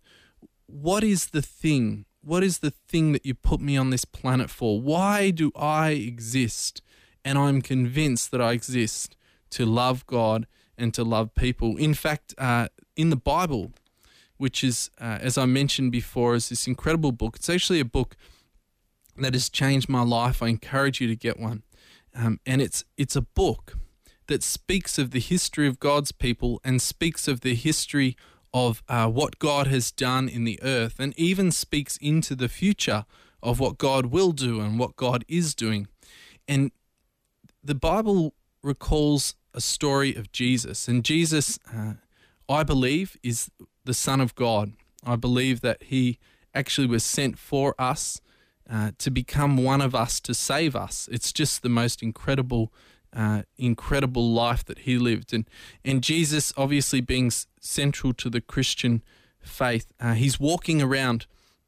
what 0.65 1.03
is 1.03 1.27
the 1.27 1.41
thing? 1.41 2.05
What 2.21 2.43
is 2.43 2.59
the 2.59 2.71
thing 2.71 3.11
that 3.13 3.25
you 3.25 3.33
put 3.33 3.59
me 3.59 3.77
on 3.77 3.89
this 3.89 4.05
planet 4.05 4.49
for? 4.49 4.79
Why 4.79 5.31
do 5.31 5.51
I 5.55 5.91
exist? 5.91 6.81
And 7.25 7.37
I'm 7.37 7.61
convinced 7.61 8.31
that 8.31 8.41
I 8.41 8.51
exist 8.51 9.15
to 9.51 9.65
love 9.65 10.05
God 10.05 10.47
and 10.77 10.93
to 10.93 11.03
love 11.03 11.33
people. 11.35 11.75
In 11.77 11.93
fact, 11.93 12.33
uh, 12.37 12.67
in 12.95 13.09
the 13.09 13.15
Bible, 13.15 13.73
which 14.37 14.63
is, 14.63 14.89
uh, 14.99 15.17
as 15.21 15.37
I 15.37 15.45
mentioned 15.45 15.91
before, 15.91 16.35
is 16.35 16.49
this 16.49 16.67
incredible 16.67 17.11
book. 17.11 17.37
It's 17.37 17.49
actually 17.49 17.79
a 17.79 17.85
book 17.85 18.15
that 19.17 19.33
has 19.33 19.49
changed 19.49 19.89
my 19.89 20.03
life. 20.03 20.41
I 20.41 20.47
encourage 20.47 21.01
you 21.01 21.07
to 21.07 21.15
get 21.15 21.39
one. 21.39 21.63
Um, 22.15 22.39
and 22.45 22.61
it's 22.61 22.83
it's 22.97 23.15
a 23.15 23.21
book 23.21 23.77
that 24.27 24.43
speaks 24.43 24.97
of 24.97 25.11
the 25.11 25.19
history 25.19 25.67
of 25.67 25.79
God's 25.79 26.11
people 26.11 26.61
and 26.63 26.81
speaks 26.81 27.27
of 27.27 27.41
the 27.41 27.55
history 27.55 28.15
of 28.53 28.83
uh, 28.87 29.07
what 29.07 29.39
God 29.39 29.67
has 29.67 29.91
done 29.91 30.29
in 30.29 30.43
the 30.43 30.59
earth, 30.63 30.99
and 30.99 31.17
even 31.17 31.51
speaks 31.51 31.97
into 31.97 32.35
the 32.35 32.49
future 32.49 33.05
of 33.41 33.59
what 33.59 33.77
God 33.77 34.07
will 34.07 34.31
do 34.31 34.59
and 34.59 34.79
what 34.79 34.95
God 34.95 35.23
is 35.27 35.55
doing. 35.55 35.87
And 36.47 36.71
the 37.63 37.75
Bible 37.75 38.33
recalls 38.63 39.35
a 39.53 39.61
story 39.61 40.15
of 40.15 40.31
Jesus, 40.31 40.87
and 40.87 41.03
Jesus, 41.03 41.59
uh, 41.73 41.93
I 42.47 42.63
believe, 42.63 43.17
is 43.23 43.49
the 43.85 43.93
Son 43.93 44.21
of 44.21 44.35
God. 44.35 44.73
I 45.03 45.15
believe 45.15 45.61
that 45.61 45.83
he 45.83 46.19
actually 46.53 46.87
was 46.87 47.03
sent 47.03 47.37
for 47.37 47.75
us 47.79 48.21
uh, 48.71 48.91
to 48.99 49.09
become 49.09 49.57
one 49.57 49.81
of 49.81 49.95
us 49.95 50.19
to 50.21 50.33
save 50.33 50.75
us. 50.75 51.09
It's 51.11 51.31
just 51.31 51.63
the 51.63 51.69
most 51.69 52.03
incredible, 52.03 52.71
uh, 53.15 53.43
incredible 53.57 54.31
life 54.31 54.63
that 54.65 54.79
he 54.79 54.97
lived, 54.97 55.33
and 55.33 55.45
and 55.83 56.03
Jesus 56.03 56.53
obviously 56.55 57.01
being 57.01 57.31
central 57.59 58.13
to 58.13 58.29
the 58.29 58.41
Christian 58.41 59.01
faith. 59.41 59.87
Uh, 59.99 60.13
he's 60.13 60.39
walking 60.39 60.81
around 60.81 61.25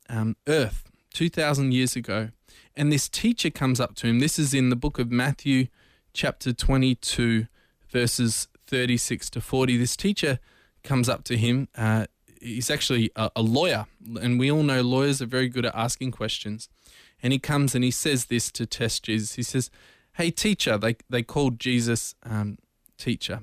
um, 0.09 0.35
Earth 0.47 0.91
two 1.13 1.29
thousand 1.29 1.73
years 1.73 1.95
ago, 1.95 2.29
and 2.75 2.91
this 2.91 3.09
teacher 3.09 3.49
comes 3.49 3.79
up 3.79 3.95
to 3.95 4.07
him. 4.07 4.19
This 4.19 4.37
is 4.37 4.53
in 4.53 4.69
the 4.69 4.75
book 4.75 4.99
of 4.99 5.11
Matthew, 5.11 5.67
chapter 6.13 6.53
twenty-two, 6.53 7.47
verses 7.89 8.47
thirty-six 8.67 9.29
to 9.31 9.41
forty. 9.41 9.75
This 9.75 9.95
teacher 9.95 10.39
comes 10.83 11.09
up 11.09 11.23
to 11.25 11.37
him. 11.37 11.67
Uh, 11.75 12.05
he's 12.41 12.69
actually 12.69 13.11
a, 13.15 13.31
a, 13.35 13.41
lawyer, 13.41 13.85
and 14.19 14.39
we 14.39 14.51
all 14.51 14.63
know 14.63 14.81
lawyers 14.81 15.21
are 15.21 15.27
very 15.27 15.47
good 15.47 15.65
at 15.65 15.75
asking 15.75 16.11
questions. 16.11 16.69
And 17.23 17.33
he 17.33 17.39
comes 17.39 17.75
and 17.75 17.83
he 17.83 17.91
says 17.91 18.25
this 18.25 18.51
to 18.53 18.65
test 18.65 19.03
Jesus. 19.03 19.35
He 19.35 19.43
says, 19.43 19.69
"Hey, 20.13 20.31
teacher," 20.31 20.77
they 20.77 20.95
they 21.09 21.23
called 21.23 21.59
Jesus 21.59 22.15
um, 22.23 22.57
teacher. 22.97 23.41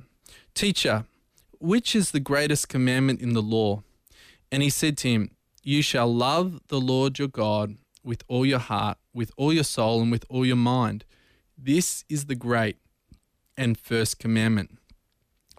Teacher, 0.55 1.05
which 1.61 1.95
is 1.95 2.11
the 2.11 2.21
greatest 2.21 2.69
commandment 2.69 3.21
in 3.21 3.35
the 3.35 3.43
law? 3.43 3.83
And 4.51 4.63
he 4.63 4.71
said 4.71 4.97
to 4.99 5.09
him, 5.09 5.31
"You 5.63 5.83
shall 5.83 6.13
love 6.13 6.61
the 6.69 6.81
Lord 6.81 7.19
your 7.19 7.29
God 7.29 7.77
with 8.03 8.25
all 8.29 8.47
your 8.47 8.59
heart, 8.59 8.99
with 9.13 9.31
all 9.37 9.53
your 9.53 9.65
soul, 9.65 10.03
and 10.03 10.11
with 10.11 10.25
all 10.29 10.47
your 10.47 10.57
mind. 10.57 11.05
This 11.57 12.05
is 12.09 12.27
the 12.27 12.35
great 12.35 12.77
and 13.57 13.79
first 13.79 14.19
commandment." 14.19 14.79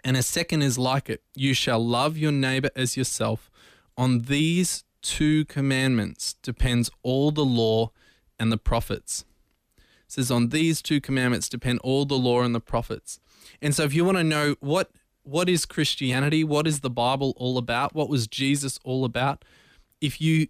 And 0.03 0.15
a 0.15 0.23
second 0.23 0.61
is 0.61 0.77
like 0.77 1.09
it 1.09 1.23
you 1.35 1.53
shall 1.53 1.85
love 1.85 2.17
your 2.17 2.31
neighbor 2.31 2.69
as 2.75 2.95
yourself. 2.97 3.49
On 3.97 4.21
these 4.21 4.83
two 5.01 5.45
commandments 5.45 6.35
depends 6.41 6.89
all 7.03 7.31
the 7.31 7.45
law 7.45 7.91
and 8.39 8.51
the 8.51 8.58
prophets. 8.58 9.25
It 9.77 9.84
says, 10.08 10.31
On 10.31 10.50
these 10.50 10.81
two 10.81 11.01
commandments 11.01 11.50
depend 11.50 11.79
all 11.84 12.05
the 12.05 12.17
law 12.17 12.41
and 12.41 12.55
the 12.55 12.60
prophets. 12.60 13.19
And 13.62 13.75
so, 13.75 13.84
if 13.84 13.93
you 13.93 14.05
want 14.05 14.17
to 14.17 14.24
know 14.24 14.55
what 14.60 14.91
what 15.24 15.50
is 15.50 15.65
Christianity, 15.65 16.43
what 16.43 16.65
is 16.65 16.79
the 16.79 16.89
Bible 16.89 17.34
all 17.38 17.58
about, 17.58 17.93
what 17.93 18.10
was 18.10 18.27
Jesus 18.27 18.79
all 18.84 19.05
about, 19.05 19.46
if 20.01 20.19
you 20.19 20.48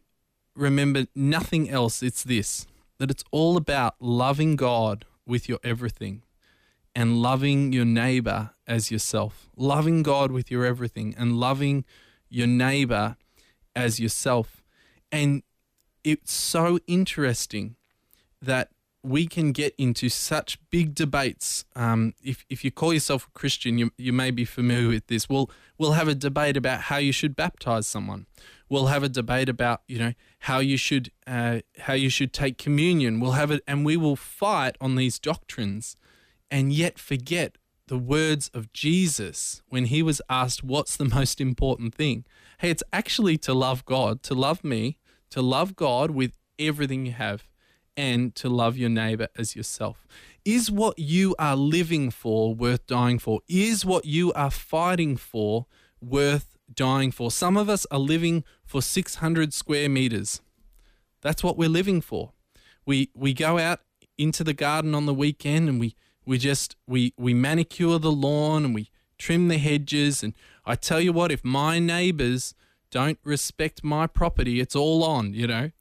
remember 0.55 1.07
nothing 1.15 1.69
else, 1.69 2.01
it's 2.01 2.23
this 2.23 2.65
that 2.99 3.09
it's 3.09 3.23
all 3.31 3.55
about 3.55 3.95
loving 3.99 4.57
God 4.57 5.05
with 5.25 5.47
your 5.47 5.59
everything 5.63 6.21
and 6.93 7.21
loving 7.21 7.71
your 7.71 7.85
neighbor 7.85 8.51
as 8.67 8.91
yourself. 8.91 9.49
Loving 9.55 10.03
God 10.03 10.31
with 10.31 10.51
your 10.51 10.65
everything 10.65 11.15
and 11.17 11.39
loving 11.39 11.85
your 12.29 12.47
neighbor 12.47 13.15
as 13.75 13.99
yourself. 13.99 14.63
And 15.11 15.43
it's 16.03 16.33
so 16.33 16.79
interesting 16.87 17.77
that 18.41 18.69
we 19.01 19.27
can 19.27 19.51
get 19.51 19.73
into 19.77 20.09
such 20.09 20.59
big 20.69 20.93
debates. 20.93 21.63
Um, 21.75 22.13
if, 22.23 22.45
if 22.49 22.65
you 22.65 22.71
call 22.71 22.93
yourself 22.93 23.27
a 23.27 23.39
Christian, 23.39 23.77
you, 23.77 23.91
you 23.97 24.11
may 24.11 24.31
be 24.31 24.43
familiar 24.45 24.89
with 24.89 25.07
this. 25.07 25.29
We'll, 25.29 25.49
we'll 25.77 25.93
have 25.93 26.07
a 26.07 26.15
debate 26.15 26.57
about 26.57 26.81
how 26.81 26.97
you 26.97 27.11
should 27.11 27.35
baptize 27.35 27.87
someone. 27.87 28.25
We'll 28.67 28.87
have 28.87 29.01
a 29.01 29.09
debate 29.09 29.49
about 29.49 29.81
you 29.87 29.97
know 29.97 30.13
how 30.39 30.59
you 30.59 30.77
should 30.77 31.11
uh, 31.25 31.61
how 31.79 31.93
you 31.93 32.09
should 32.09 32.33
take 32.33 32.59
communion. 32.59 33.19
We'll 33.19 33.31
have 33.31 33.49
it, 33.49 33.63
and 33.67 33.83
we 33.83 33.97
will 33.97 34.15
fight 34.15 34.75
on 34.79 34.95
these 34.95 35.17
doctrines, 35.17 35.95
and 36.51 36.71
yet 36.71 36.99
forget 36.99 37.57
the 37.87 37.97
words 37.97 38.51
of 38.53 38.71
Jesus 38.71 39.63
when 39.69 39.85
he 39.85 40.03
was 40.03 40.21
asked, 40.29 40.63
"What's 40.63 40.97
the 40.97 41.05
most 41.05 41.41
important 41.41 41.95
thing?" 41.95 42.25
Hey, 42.59 42.69
it's 42.69 42.83
actually 42.93 43.37
to 43.39 43.55
love 43.55 43.85
God, 43.85 44.21
to 44.23 44.35
love 44.35 44.63
me, 44.63 44.99
to 45.31 45.41
love 45.41 45.75
God 45.75 46.11
with 46.11 46.33
everything 46.59 47.07
you 47.07 47.13
have 47.13 47.48
and 47.99 48.33
to 48.33 48.47
love 48.47 48.77
your 48.77 48.89
neighbor 48.89 49.27
as 49.37 49.57
yourself. 49.57 50.07
Is 50.45 50.71
what 50.71 50.97
you 50.97 51.35
are 51.37 51.57
living 51.57 52.09
for 52.11 52.55
worth 52.55 52.87
dying 52.87 53.19
for? 53.19 53.41
Is 53.49 53.85
what 53.85 54.05
you 54.05 54.31
are 54.33 54.49
fighting 54.49 55.17
for 55.17 55.65
worth 56.01 56.57
dying 56.73 57.11
for? 57.11 57.29
Some 57.29 57.57
of 57.57 57.67
us 57.67 57.85
are 57.91 57.99
living 57.99 58.45
for 58.65 58.81
600 58.81 59.53
square 59.53 59.89
meters. 59.89 60.41
That's 61.21 61.43
what 61.43 61.57
we're 61.57 61.67
living 61.67 61.99
for. 61.99 62.31
We 62.85 63.09
we 63.13 63.33
go 63.33 63.59
out 63.59 63.81
into 64.17 64.45
the 64.45 64.53
garden 64.53 64.95
on 64.95 65.05
the 65.05 65.13
weekend 65.13 65.67
and 65.67 65.77
we 65.77 65.97
we 66.25 66.37
just 66.37 66.77
we 66.87 67.13
we 67.17 67.33
manicure 67.33 67.99
the 67.99 68.13
lawn 68.13 68.63
and 68.63 68.73
we 68.73 68.89
trim 69.17 69.49
the 69.49 69.57
hedges 69.57 70.23
and 70.23 70.33
I 70.65 70.75
tell 70.75 71.01
you 71.01 71.11
what 71.11 71.33
if 71.33 71.43
my 71.43 71.79
neighbors 71.79 72.53
don't 72.91 73.19
respect 73.25 73.83
my 73.83 74.07
property 74.07 74.61
it's 74.61 74.75
all 74.75 75.03
on, 75.03 75.33
you 75.33 75.47
know 75.47 75.71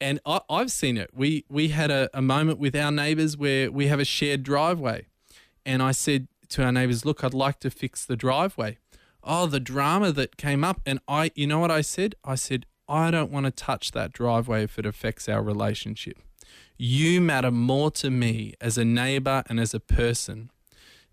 and 0.00 0.20
I, 0.26 0.40
have 0.50 0.70
seen 0.70 0.96
it. 0.96 1.10
We 1.14 1.44
we 1.48 1.68
had 1.68 1.90
a, 1.90 2.08
a 2.14 2.22
moment 2.22 2.58
with 2.58 2.74
our 2.76 2.90
neighbours 2.90 3.36
where 3.36 3.70
we 3.70 3.86
have 3.86 4.00
a 4.00 4.04
shared 4.04 4.42
driveway, 4.42 5.06
and 5.64 5.82
I 5.82 5.92
said 5.92 6.28
to 6.50 6.64
our 6.64 6.72
neighbours, 6.72 7.04
"Look, 7.04 7.24
I'd 7.24 7.34
like 7.34 7.60
to 7.60 7.70
fix 7.70 8.04
the 8.04 8.16
driveway." 8.16 8.78
Oh, 9.22 9.46
the 9.46 9.60
drama 9.60 10.12
that 10.12 10.36
came 10.36 10.64
up, 10.64 10.80
and 10.84 11.00
I, 11.08 11.30
you 11.34 11.46
know 11.46 11.58
what 11.58 11.70
I 11.70 11.80
said? 11.80 12.14
I 12.24 12.34
said, 12.34 12.66
"I 12.88 13.10
don't 13.10 13.30
want 13.30 13.46
to 13.46 13.50
touch 13.50 13.92
that 13.92 14.12
driveway 14.12 14.64
if 14.64 14.78
it 14.78 14.86
affects 14.86 15.28
our 15.28 15.42
relationship. 15.42 16.18
You 16.76 17.20
matter 17.20 17.50
more 17.50 17.90
to 17.92 18.10
me 18.10 18.54
as 18.60 18.76
a 18.76 18.84
neighbour 18.84 19.42
and 19.48 19.58
as 19.58 19.74
a 19.74 19.80
person 19.80 20.50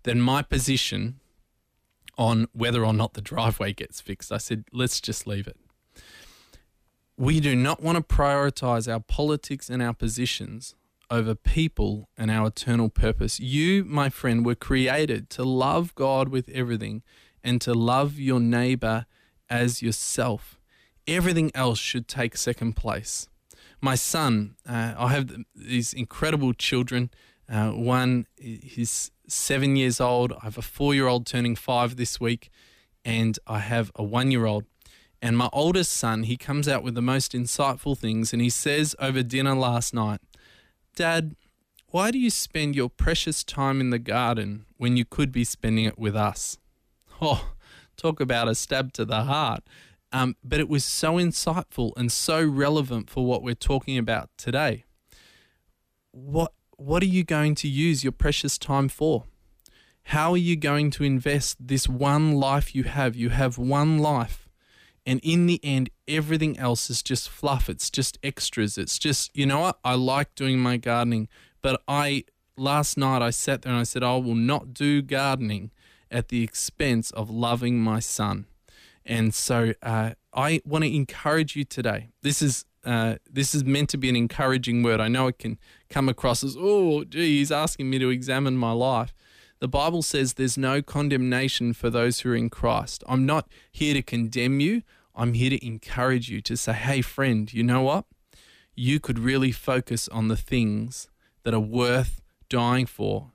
than 0.02 0.20
my 0.20 0.42
position." 0.42 1.18
On 2.18 2.46
whether 2.52 2.84
or 2.84 2.92
not 2.92 3.14
the 3.14 3.22
driveway 3.22 3.72
gets 3.72 4.02
fixed. 4.02 4.30
I 4.30 4.36
said, 4.36 4.64
let's 4.70 5.00
just 5.00 5.26
leave 5.26 5.48
it. 5.48 5.56
We 7.22 7.38
do 7.38 7.54
not 7.54 7.80
want 7.80 7.96
to 7.96 8.02
prioritize 8.02 8.92
our 8.92 8.98
politics 8.98 9.70
and 9.70 9.80
our 9.80 9.94
positions 9.94 10.74
over 11.08 11.36
people 11.36 12.08
and 12.18 12.32
our 12.32 12.48
eternal 12.48 12.88
purpose. 12.88 13.38
You, 13.38 13.84
my 13.84 14.08
friend, 14.08 14.44
were 14.44 14.56
created 14.56 15.30
to 15.30 15.44
love 15.44 15.94
God 15.94 16.30
with 16.30 16.48
everything 16.48 17.04
and 17.44 17.60
to 17.60 17.74
love 17.74 18.18
your 18.18 18.40
neighbor 18.40 19.06
as 19.48 19.82
yourself. 19.82 20.58
Everything 21.06 21.52
else 21.54 21.78
should 21.78 22.08
take 22.08 22.36
second 22.36 22.72
place. 22.72 23.28
My 23.80 23.94
son, 23.94 24.56
uh, 24.68 24.94
I 24.98 25.10
have 25.10 25.32
these 25.54 25.92
incredible 25.92 26.52
children. 26.54 27.08
Uh, 27.48 27.70
one, 27.70 28.26
he's 28.36 29.12
seven 29.28 29.76
years 29.76 30.00
old. 30.00 30.32
I 30.32 30.46
have 30.46 30.58
a 30.58 30.62
four 30.62 30.92
year 30.92 31.06
old 31.06 31.26
turning 31.26 31.54
five 31.54 31.94
this 31.94 32.18
week, 32.18 32.50
and 33.04 33.38
I 33.46 33.60
have 33.60 33.92
a 33.94 34.02
one 34.02 34.32
year 34.32 34.44
old. 34.44 34.64
And 35.22 35.38
my 35.38 35.48
oldest 35.52 35.92
son, 35.92 36.24
he 36.24 36.36
comes 36.36 36.66
out 36.66 36.82
with 36.82 36.96
the 36.96 37.00
most 37.00 37.32
insightful 37.32 37.96
things 37.96 38.32
and 38.32 38.42
he 38.42 38.50
says 38.50 38.96
over 38.98 39.22
dinner 39.22 39.54
last 39.54 39.94
night, 39.94 40.20
Dad, 40.96 41.36
why 41.86 42.10
do 42.10 42.18
you 42.18 42.28
spend 42.28 42.74
your 42.74 42.90
precious 42.90 43.44
time 43.44 43.80
in 43.80 43.90
the 43.90 44.00
garden 44.00 44.66
when 44.78 44.96
you 44.96 45.04
could 45.04 45.30
be 45.30 45.44
spending 45.44 45.84
it 45.84 45.98
with 45.98 46.16
us? 46.16 46.58
Oh, 47.24 47.52
talk 47.96 48.18
about 48.18 48.48
a 48.48 48.54
stab 48.56 48.92
to 48.94 49.04
the 49.04 49.22
heart. 49.22 49.62
Um, 50.10 50.34
but 50.42 50.58
it 50.58 50.68
was 50.68 50.84
so 50.84 51.14
insightful 51.14 51.92
and 51.96 52.10
so 52.10 52.44
relevant 52.44 53.08
for 53.08 53.24
what 53.24 53.44
we're 53.44 53.54
talking 53.54 53.96
about 53.96 54.28
today. 54.36 54.84
What 56.10 56.52
what 56.76 57.00
are 57.04 57.06
you 57.06 57.22
going 57.22 57.54
to 57.54 57.68
use 57.68 58.02
your 58.02 58.12
precious 58.12 58.58
time 58.58 58.88
for? 58.88 59.24
How 60.06 60.32
are 60.32 60.36
you 60.36 60.56
going 60.56 60.90
to 60.92 61.04
invest 61.04 61.58
this 61.60 61.88
one 61.88 62.32
life 62.32 62.74
you 62.74 62.82
have? 62.82 63.14
You 63.14 63.28
have 63.28 63.56
one 63.56 63.98
life. 63.98 64.41
And 65.04 65.20
in 65.22 65.46
the 65.46 65.60
end, 65.64 65.90
everything 66.06 66.58
else 66.58 66.88
is 66.88 67.02
just 67.02 67.28
fluff. 67.28 67.68
It's 67.68 67.90
just 67.90 68.18
extras. 68.22 68.78
It's 68.78 68.98
just, 68.98 69.36
you 69.36 69.46
know 69.46 69.60
what? 69.60 69.78
I 69.84 69.94
like 69.94 70.34
doing 70.34 70.58
my 70.58 70.76
gardening, 70.76 71.28
but 71.60 71.82
I, 71.88 72.24
last 72.56 72.96
night 72.96 73.22
I 73.22 73.30
sat 73.30 73.62
there 73.62 73.72
and 73.72 73.80
I 73.80 73.84
said, 73.84 74.02
I 74.02 74.16
will 74.16 74.34
not 74.34 74.74
do 74.74 75.02
gardening 75.02 75.70
at 76.10 76.28
the 76.28 76.42
expense 76.42 77.10
of 77.10 77.30
loving 77.30 77.80
my 77.80 77.98
son. 77.98 78.46
And 79.04 79.34
so 79.34 79.74
uh, 79.82 80.12
I 80.32 80.60
want 80.64 80.84
to 80.84 80.94
encourage 80.94 81.56
you 81.56 81.64
today. 81.64 82.10
This 82.22 82.40
is 82.42 82.64
uh, 82.84 83.14
this 83.30 83.54
is 83.54 83.64
meant 83.64 83.88
to 83.90 83.96
be 83.96 84.08
an 84.08 84.16
encouraging 84.16 84.82
word. 84.82 85.00
I 85.00 85.06
know 85.06 85.28
it 85.28 85.38
can 85.38 85.56
come 85.88 86.08
across 86.08 86.42
as, 86.42 86.56
oh, 86.58 87.04
gee, 87.04 87.38
he's 87.38 87.52
asking 87.52 87.88
me 87.88 88.00
to 88.00 88.10
examine 88.10 88.56
my 88.56 88.72
life. 88.72 89.14
The 89.62 89.68
Bible 89.68 90.02
says 90.02 90.32
there's 90.32 90.58
no 90.58 90.82
condemnation 90.82 91.72
for 91.72 91.88
those 91.88 92.18
who 92.18 92.32
are 92.32 92.34
in 92.34 92.50
Christ. 92.50 93.04
I'm 93.06 93.24
not 93.24 93.46
here 93.70 93.94
to 93.94 94.02
condemn 94.02 94.58
you. 94.58 94.82
I'm 95.14 95.34
here 95.34 95.50
to 95.50 95.64
encourage 95.64 96.28
you 96.28 96.40
to 96.40 96.56
say, 96.56 96.72
hey, 96.72 97.00
friend, 97.00 97.52
you 97.52 97.62
know 97.62 97.82
what? 97.82 98.06
You 98.74 98.98
could 98.98 99.20
really 99.20 99.52
focus 99.52 100.08
on 100.08 100.26
the 100.26 100.36
things 100.36 101.06
that 101.44 101.54
are 101.54 101.60
worth 101.60 102.20
dying 102.48 102.86
for 102.86 103.30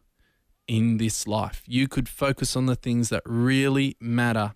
in 0.67 0.97
this 0.97 1.27
life. 1.27 1.63
You 1.65 1.87
could 1.87 2.09
focus 2.09 2.57
on 2.57 2.65
the 2.65 2.75
things 2.75 3.07
that 3.07 3.23
really 3.25 3.95
matter. 4.01 4.53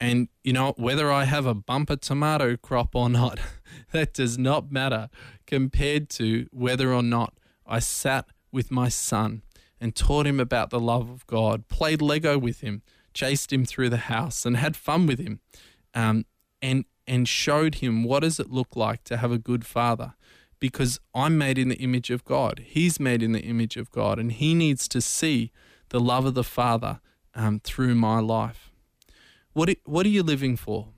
And, 0.00 0.28
you 0.42 0.54
know, 0.54 0.72
whether 0.78 1.12
I 1.12 1.24
have 1.24 1.44
a 1.44 1.52
bumper 1.52 1.96
tomato 1.96 2.56
crop 2.56 2.94
or 2.94 3.10
not, 3.10 3.38
that 3.92 4.14
does 4.14 4.38
not 4.38 4.72
matter 4.72 5.10
compared 5.46 6.08
to 6.12 6.46
whether 6.50 6.94
or 6.94 7.02
not 7.02 7.34
I 7.66 7.78
sat 7.78 8.30
with 8.50 8.70
my 8.70 8.88
son 8.88 9.42
and 9.80 9.94
taught 9.96 10.26
him 10.26 10.38
about 10.38 10.70
the 10.70 10.80
love 10.80 11.08
of 11.10 11.26
God, 11.26 11.68
played 11.68 12.02
Lego 12.02 12.38
with 12.38 12.60
him, 12.60 12.82
chased 13.14 13.52
him 13.52 13.64
through 13.64 13.88
the 13.88 13.96
house, 13.96 14.44
and 14.44 14.56
had 14.56 14.76
fun 14.76 15.06
with 15.06 15.18
him, 15.18 15.40
um, 15.94 16.26
and 16.60 16.84
and 17.06 17.26
showed 17.26 17.76
him 17.76 18.04
what 18.04 18.20
does 18.20 18.38
it 18.38 18.50
look 18.50 18.76
like 18.76 19.02
to 19.04 19.16
have 19.16 19.32
a 19.32 19.38
good 19.38 19.66
father. 19.66 20.14
Because 20.60 21.00
I'm 21.14 21.38
made 21.38 21.56
in 21.56 21.70
the 21.70 21.78
image 21.78 22.10
of 22.10 22.22
God. 22.24 22.62
He's 22.66 23.00
made 23.00 23.22
in 23.22 23.32
the 23.32 23.40
image 23.40 23.78
of 23.78 23.90
God, 23.90 24.18
and 24.18 24.30
he 24.30 24.54
needs 24.54 24.86
to 24.88 25.00
see 25.00 25.52
the 25.88 25.98
love 25.98 26.26
of 26.26 26.34
the 26.34 26.44
Father 26.44 27.00
um, 27.34 27.60
through 27.60 27.94
my 27.94 28.20
life. 28.20 28.70
What 29.52 29.74
what 29.84 30.04
are 30.06 30.10
you 30.10 30.22
living 30.22 30.56
for? 30.56 30.88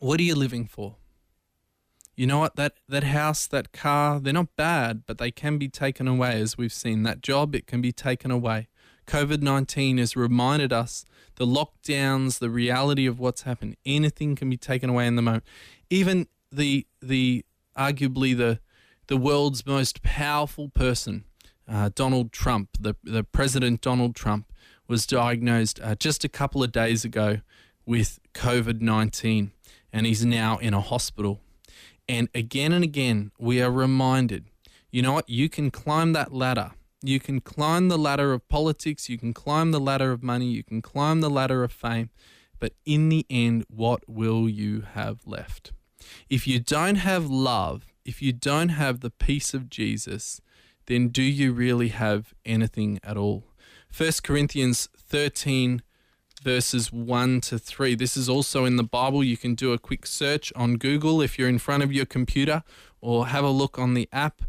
What 0.00 0.18
are 0.18 0.24
you 0.24 0.34
living 0.34 0.66
for? 0.66 0.96
You 2.16 2.26
know 2.26 2.38
what? 2.38 2.56
That 2.56 2.74
that 2.88 3.04
house 3.04 3.46
that 3.46 3.72
car 3.72 4.20
they're 4.20 4.32
not 4.32 4.54
bad 4.56 5.04
but 5.06 5.18
they 5.18 5.30
can 5.30 5.58
be 5.58 5.68
taken 5.68 6.06
away 6.06 6.40
as 6.40 6.58
we've 6.58 6.72
seen. 6.72 7.02
That 7.02 7.22
job 7.22 7.54
it 7.54 7.66
can 7.66 7.80
be 7.80 7.92
taken 7.92 8.30
away. 8.30 8.68
Covid-19 9.06 9.98
has 9.98 10.14
reminded 10.16 10.72
us 10.72 11.04
the 11.36 11.46
lockdowns 11.46 12.38
the 12.38 12.50
reality 12.50 13.06
of 13.06 13.18
what's 13.18 13.42
happened. 13.42 13.76
Anything 13.84 14.36
can 14.36 14.48
be 14.48 14.56
taken 14.56 14.90
away 14.90 15.06
in 15.06 15.16
the 15.16 15.22
moment. 15.22 15.44
Even 15.88 16.26
the 16.52 16.86
the 17.00 17.44
arguably 17.76 18.36
the 18.36 18.60
the 19.06 19.16
world's 19.16 19.66
most 19.66 20.02
powerful 20.02 20.68
person 20.68 21.24
uh, 21.68 21.90
Donald 21.94 22.32
Trump 22.32 22.70
the 22.78 22.94
the 23.02 23.24
president 23.24 23.80
Donald 23.80 24.14
Trump 24.14 24.52
was 24.88 25.06
diagnosed 25.06 25.80
uh, 25.82 25.94
just 25.94 26.24
a 26.24 26.28
couple 26.28 26.62
of 26.62 26.72
days 26.72 27.04
ago 27.04 27.40
with 27.86 28.18
covid-19 28.34 29.50
and 29.92 30.06
he's 30.06 30.24
now 30.24 30.58
in 30.58 30.74
a 30.74 30.80
hospital 30.80 31.40
and 32.10 32.28
again 32.34 32.72
and 32.72 32.82
again, 32.82 33.30
we 33.38 33.62
are 33.62 33.70
reminded 33.70 34.46
you 34.90 35.02
know 35.02 35.12
what? 35.12 35.28
You 35.28 35.48
can 35.48 35.70
climb 35.70 36.14
that 36.14 36.32
ladder. 36.32 36.72
You 37.00 37.20
can 37.20 37.40
climb 37.40 37.88
the 37.88 37.96
ladder 37.96 38.32
of 38.32 38.48
politics, 38.48 39.08
you 39.08 39.16
can 39.16 39.32
climb 39.32 39.70
the 39.70 39.80
ladder 39.80 40.10
of 40.10 40.22
money, 40.22 40.46
you 40.46 40.64
can 40.64 40.82
climb 40.82 41.20
the 41.20 41.30
ladder 41.30 41.62
of 41.62 41.72
fame, 41.72 42.10
but 42.58 42.74
in 42.84 43.08
the 43.08 43.24
end, 43.30 43.64
what 43.68 44.02
will 44.06 44.48
you 44.48 44.82
have 44.94 45.20
left? 45.24 45.72
If 46.28 46.46
you 46.46 46.58
don't 46.58 46.96
have 46.96 47.30
love, 47.30 47.86
if 48.04 48.20
you 48.20 48.32
don't 48.32 48.70
have 48.70 49.00
the 49.00 49.10
peace 49.10 49.54
of 49.54 49.70
Jesus, 49.70 50.42
then 50.86 51.08
do 51.08 51.22
you 51.22 51.52
really 51.52 51.88
have 51.88 52.34
anything 52.44 52.98
at 53.02 53.16
all? 53.16 53.44
1 53.96 54.10
Corinthians 54.22 54.88
13 54.98 55.82
verses 56.42 56.92
1 56.92 57.40
to 57.42 57.58
3. 57.58 57.94
This 57.94 58.16
is 58.16 58.28
also 58.28 58.64
in 58.64 58.76
the 58.76 58.82
Bible. 58.82 59.22
You 59.22 59.36
can 59.36 59.54
do 59.54 59.72
a 59.72 59.78
quick 59.78 60.06
search 60.06 60.52
on 60.56 60.76
Google 60.76 61.20
if 61.20 61.38
you're 61.38 61.48
in 61.48 61.58
front 61.58 61.82
of 61.82 61.92
your 61.92 62.06
computer 62.06 62.62
or 63.00 63.26
have 63.28 63.44
a 63.44 63.50
look 63.50 63.78
on 63.78 63.94
the 63.94 64.08
app 64.12 64.42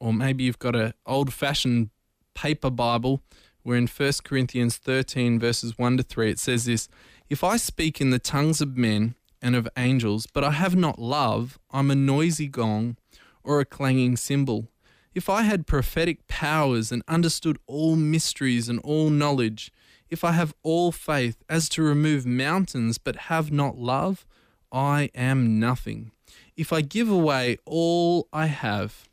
or 0.00 0.12
maybe 0.12 0.44
you've 0.44 0.58
got 0.58 0.76
an 0.76 0.92
old-fashioned 1.06 1.90
paper 2.34 2.70
Bible 2.70 3.22
where 3.62 3.76
in 3.76 3.86
1 3.86 4.12
Corinthians 4.24 4.76
13 4.76 5.38
verses 5.38 5.78
1 5.78 5.96
to 5.96 6.02
3 6.02 6.30
it 6.30 6.38
says 6.38 6.64
this, 6.64 6.88
if 7.30 7.42
I 7.42 7.56
speak 7.56 8.00
in 8.00 8.10
the 8.10 8.18
tongues 8.18 8.60
of 8.60 8.76
men 8.76 9.14
and 9.40 9.56
of 9.56 9.68
angels, 9.76 10.26
but 10.26 10.44
I 10.44 10.50
have 10.50 10.76
not 10.76 10.98
love, 10.98 11.58
I'm 11.70 11.90
a 11.90 11.94
noisy 11.94 12.48
gong 12.48 12.96
or 13.42 13.60
a 13.60 13.64
clanging 13.64 14.16
cymbal. 14.16 14.68
If 15.14 15.28
I 15.28 15.42
had 15.42 15.66
prophetic 15.66 16.26
powers 16.26 16.90
and 16.90 17.02
understood 17.06 17.58
all 17.66 17.94
mysteries 17.96 18.68
and 18.68 18.80
all 18.80 19.10
knowledge, 19.10 19.72
if 20.14 20.22
I 20.22 20.30
have 20.30 20.54
all 20.62 20.92
faith 20.92 21.42
as 21.48 21.68
to 21.70 21.82
remove 21.82 22.24
mountains 22.24 22.98
but 22.98 23.26
have 23.26 23.50
not 23.50 23.78
love, 23.78 24.24
I 24.70 25.10
am 25.12 25.58
nothing. 25.58 26.12
If 26.56 26.72
I 26.72 26.82
give 26.82 27.10
away 27.10 27.58
all 27.64 28.28
I 28.32 28.46
have, 28.46 29.08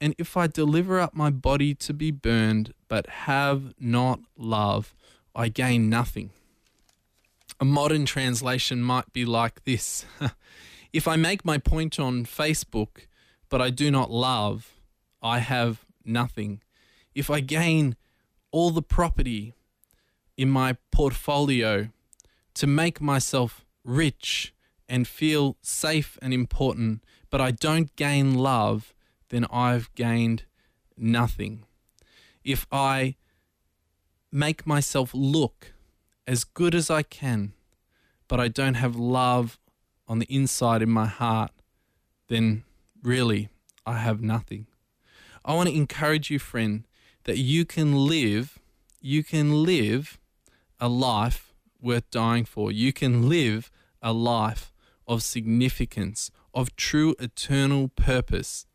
and 0.00 0.14
if 0.16 0.34
I 0.34 0.46
deliver 0.46 0.98
up 0.98 1.14
my 1.14 1.28
body 1.28 1.74
to 1.74 1.92
be 1.92 2.10
burned 2.10 2.72
but 2.88 3.06
have 3.28 3.74
not 3.78 4.20
love, 4.38 4.94
I 5.34 5.48
gain 5.50 5.90
nothing. 5.90 6.30
A 7.60 7.66
modern 7.66 8.06
translation 8.06 8.80
might 8.80 9.12
be 9.12 9.26
like 9.26 9.64
this 9.64 10.06
If 10.94 11.06
I 11.06 11.16
make 11.16 11.44
my 11.44 11.58
point 11.58 12.00
on 12.00 12.24
Facebook, 12.24 13.08
but 13.50 13.60
I 13.60 13.68
do 13.68 13.90
not 13.90 14.10
love, 14.10 14.72
I 15.20 15.40
have 15.40 15.84
nothing. 16.02 16.62
If 17.14 17.28
I 17.28 17.40
gain 17.40 17.96
all 18.52 18.70
the 18.70 18.80
property 18.80 19.52
in 20.36 20.50
my 20.50 20.76
portfolio 20.90 21.88
to 22.54 22.66
make 22.66 23.00
myself 23.00 23.64
rich 23.84 24.54
and 24.88 25.08
feel 25.08 25.56
safe 25.62 26.18
and 26.20 26.32
important, 26.34 27.02
but 27.30 27.40
I 27.40 27.50
don't 27.50 27.94
gain 27.96 28.34
love, 28.34 28.94
then 29.30 29.46
I've 29.50 29.92
gained 29.94 30.44
nothing. 30.96 31.64
If 32.44 32.66
I 32.70 33.16
make 34.30 34.66
myself 34.66 35.10
look 35.14 35.72
as 36.26 36.44
good 36.44 36.74
as 36.74 36.90
I 36.90 37.02
can, 37.02 37.52
but 38.28 38.40
I 38.40 38.48
don't 38.48 38.74
have 38.74 38.96
love 38.96 39.58
on 40.06 40.18
the 40.18 40.26
inside 40.26 40.82
in 40.82 40.90
my 40.90 41.06
heart, 41.06 41.50
then 42.28 42.64
really 43.02 43.48
I 43.86 43.98
have 43.98 44.20
nothing. 44.20 44.66
I 45.44 45.54
want 45.54 45.68
to 45.68 45.74
encourage 45.74 46.30
you, 46.30 46.38
friend, 46.38 46.84
that 47.24 47.38
you 47.38 47.64
can 47.64 48.06
live, 48.06 48.58
you 49.00 49.22
can 49.22 49.62
live 49.64 50.18
a 50.80 50.88
life 50.88 51.52
worth 51.80 52.10
dying 52.10 52.44
for. 52.44 52.72
You 52.72 52.92
can 52.92 53.28
live 53.28 53.70
a 54.02 54.12
life 54.12 54.72
of 55.06 55.22
significance, 55.22 56.30
of 56.52 56.74
true 56.76 57.14
eternal 57.18 57.88
purpose, 57.88 58.66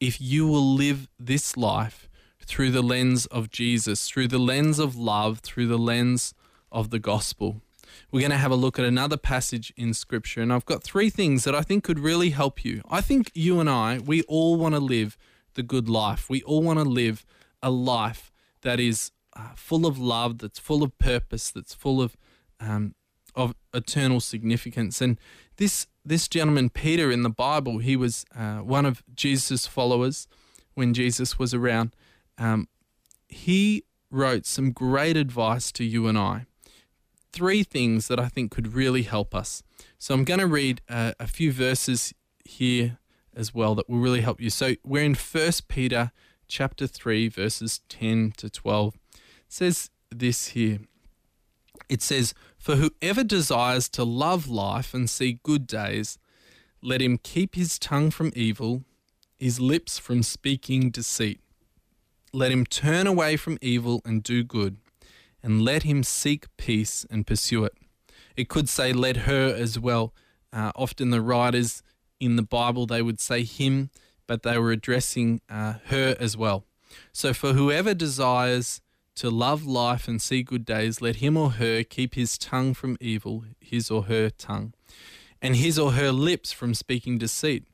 if 0.00 0.20
you 0.20 0.46
will 0.46 0.74
live 0.74 1.08
this 1.18 1.56
life 1.56 2.08
through 2.44 2.70
the 2.70 2.82
lens 2.82 3.26
of 3.26 3.50
Jesus, 3.50 4.08
through 4.08 4.28
the 4.28 4.38
lens 4.38 4.78
of 4.78 4.96
love, 4.96 5.40
through 5.40 5.68
the 5.68 5.78
lens 5.78 6.34
of 6.70 6.90
the 6.90 6.98
gospel. 6.98 7.60
We're 8.10 8.20
going 8.20 8.30
to 8.30 8.36
have 8.36 8.50
a 8.50 8.56
look 8.56 8.78
at 8.78 8.84
another 8.84 9.16
passage 9.16 9.72
in 9.76 9.94
Scripture, 9.94 10.40
and 10.40 10.52
I've 10.52 10.64
got 10.64 10.82
three 10.82 11.10
things 11.10 11.44
that 11.44 11.54
I 11.54 11.62
think 11.62 11.84
could 11.84 11.98
really 11.98 12.30
help 12.30 12.64
you. 12.64 12.82
I 12.88 13.00
think 13.00 13.30
you 13.34 13.60
and 13.60 13.68
I, 13.68 13.98
we 13.98 14.22
all 14.22 14.56
want 14.56 14.74
to 14.74 14.80
live 14.80 15.16
the 15.54 15.62
good 15.62 15.88
life. 15.88 16.28
We 16.28 16.42
all 16.42 16.62
want 16.62 16.78
to 16.78 16.84
live 16.84 17.24
a 17.62 17.70
life 17.70 18.32
that 18.62 18.80
is 18.80 19.12
uh, 19.36 19.50
full 19.54 19.86
of 19.86 19.98
love, 19.98 20.38
that's 20.38 20.58
full 20.58 20.82
of 20.82 20.96
purpose, 20.98 21.50
that's 21.50 21.74
full 21.74 22.00
of 22.00 22.16
um, 22.60 22.94
of 23.34 23.54
eternal 23.72 24.20
significance. 24.20 25.00
And 25.00 25.18
this 25.56 25.86
this 26.04 26.28
gentleman 26.28 26.70
Peter 26.70 27.10
in 27.10 27.22
the 27.22 27.30
Bible, 27.30 27.78
he 27.78 27.96
was 27.96 28.24
uh, 28.36 28.58
one 28.58 28.86
of 28.86 29.02
Jesus' 29.14 29.66
followers 29.66 30.26
when 30.74 30.94
Jesus 30.94 31.38
was 31.38 31.54
around. 31.54 31.94
Um, 32.38 32.68
he 33.28 33.84
wrote 34.10 34.44
some 34.46 34.72
great 34.72 35.16
advice 35.16 35.72
to 35.72 35.84
you 35.84 36.06
and 36.06 36.18
I. 36.18 36.46
Three 37.32 37.62
things 37.62 38.08
that 38.08 38.20
I 38.20 38.28
think 38.28 38.50
could 38.50 38.74
really 38.74 39.02
help 39.02 39.34
us. 39.34 39.62
So 39.98 40.12
I'm 40.12 40.24
going 40.24 40.40
to 40.40 40.46
read 40.46 40.82
uh, 40.88 41.12
a 41.18 41.26
few 41.26 41.50
verses 41.50 42.12
here 42.44 42.98
as 43.34 43.54
well 43.54 43.74
that 43.76 43.88
will 43.88 43.98
really 43.98 44.20
help 44.20 44.40
you. 44.40 44.50
So 44.50 44.74
we're 44.84 45.04
in 45.04 45.14
First 45.14 45.68
Peter 45.68 46.12
chapter 46.46 46.86
3 46.86 47.28
verses 47.28 47.80
10 47.88 48.34
to 48.36 48.50
12. 48.50 48.98
Says 49.52 49.90
this 50.10 50.48
here. 50.56 50.80
It 51.86 52.00
says, 52.00 52.32
"For 52.56 52.76
whoever 52.76 53.22
desires 53.22 53.86
to 53.90 54.02
love 54.02 54.48
life 54.48 54.94
and 54.94 55.10
see 55.10 55.40
good 55.42 55.66
days, 55.66 56.18
let 56.80 57.02
him 57.02 57.18
keep 57.18 57.54
his 57.54 57.78
tongue 57.78 58.10
from 58.10 58.32
evil, 58.34 58.86
his 59.38 59.60
lips 59.60 59.98
from 59.98 60.22
speaking 60.22 60.88
deceit. 60.88 61.42
Let 62.32 62.50
him 62.50 62.64
turn 62.64 63.06
away 63.06 63.36
from 63.36 63.58
evil 63.60 64.00
and 64.06 64.22
do 64.22 64.42
good, 64.42 64.78
and 65.42 65.60
let 65.60 65.82
him 65.82 66.02
seek 66.02 66.46
peace 66.56 67.04
and 67.10 67.26
pursue 67.26 67.66
it." 67.66 67.74
It 68.34 68.48
could 68.48 68.70
say 68.70 68.94
let 68.94 69.28
her 69.28 69.54
as 69.54 69.78
well. 69.78 70.14
Uh, 70.50 70.72
often 70.74 71.10
the 71.10 71.20
writers 71.20 71.82
in 72.18 72.36
the 72.36 72.42
Bible, 72.42 72.86
they 72.86 73.02
would 73.02 73.20
say 73.20 73.44
him, 73.44 73.90
but 74.26 74.44
they 74.44 74.56
were 74.56 74.72
addressing 74.72 75.42
uh, 75.50 75.74
her 75.88 76.16
as 76.18 76.38
well. 76.38 76.64
So, 77.12 77.34
for 77.34 77.52
whoever 77.52 77.92
desires 77.92 78.80
to 79.16 79.30
love 79.30 79.64
life 79.64 80.08
and 80.08 80.20
see 80.20 80.42
good 80.42 80.64
days, 80.64 81.00
let 81.00 81.16
him 81.16 81.36
or 81.36 81.52
her 81.52 81.82
keep 81.82 82.14
his 82.14 82.38
tongue 82.38 82.74
from 82.74 82.96
evil, 83.00 83.44
his 83.60 83.90
or 83.90 84.04
her 84.04 84.30
tongue, 84.30 84.74
and 85.40 85.56
his 85.56 85.78
or 85.78 85.92
her 85.92 86.12
lips 86.12 86.52
from 86.52 86.74
speaking 86.74 87.18
deceit. 87.18 87.64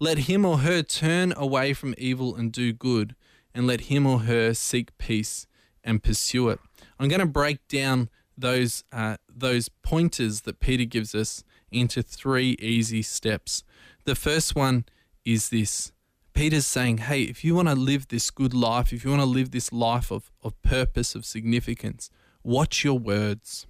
Let 0.00 0.18
him 0.18 0.44
or 0.44 0.58
her 0.58 0.82
turn 0.82 1.32
away 1.36 1.72
from 1.74 1.94
evil 1.96 2.34
and 2.34 2.52
do 2.52 2.72
good, 2.72 3.14
and 3.54 3.66
let 3.66 3.82
him 3.82 4.06
or 4.06 4.20
her 4.20 4.54
seek 4.54 4.96
peace 4.98 5.46
and 5.84 6.02
pursue 6.02 6.48
it. 6.48 6.60
I'm 6.98 7.08
going 7.08 7.20
to 7.20 7.26
break 7.26 7.66
down 7.68 8.08
those 8.36 8.84
uh, 8.92 9.16
those 9.28 9.68
pointers 9.68 10.42
that 10.42 10.60
Peter 10.60 10.84
gives 10.84 11.14
us 11.14 11.44
into 11.70 12.02
three 12.02 12.56
easy 12.60 13.02
steps. 13.02 13.62
The 14.04 14.14
first 14.14 14.54
one 14.54 14.84
is 15.24 15.50
this 15.50 15.92
Peter's 16.34 16.66
saying, 16.66 16.98
hey, 16.98 17.22
if 17.22 17.44
you 17.44 17.54
want 17.54 17.68
to 17.68 17.74
live 17.74 18.08
this 18.08 18.30
good 18.30 18.54
life, 18.54 18.92
if 18.92 19.04
you 19.04 19.10
want 19.10 19.22
to 19.22 19.26
live 19.26 19.50
this 19.50 19.72
life 19.72 20.10
of, 20.10 20.30
of 20.42 20.60
purpose, 20.62 21.14
of 21.14 21.24
significance, 21.24 22.10
watch 22.42 22.84
your 22.84 22.98
words. 22.98 23.66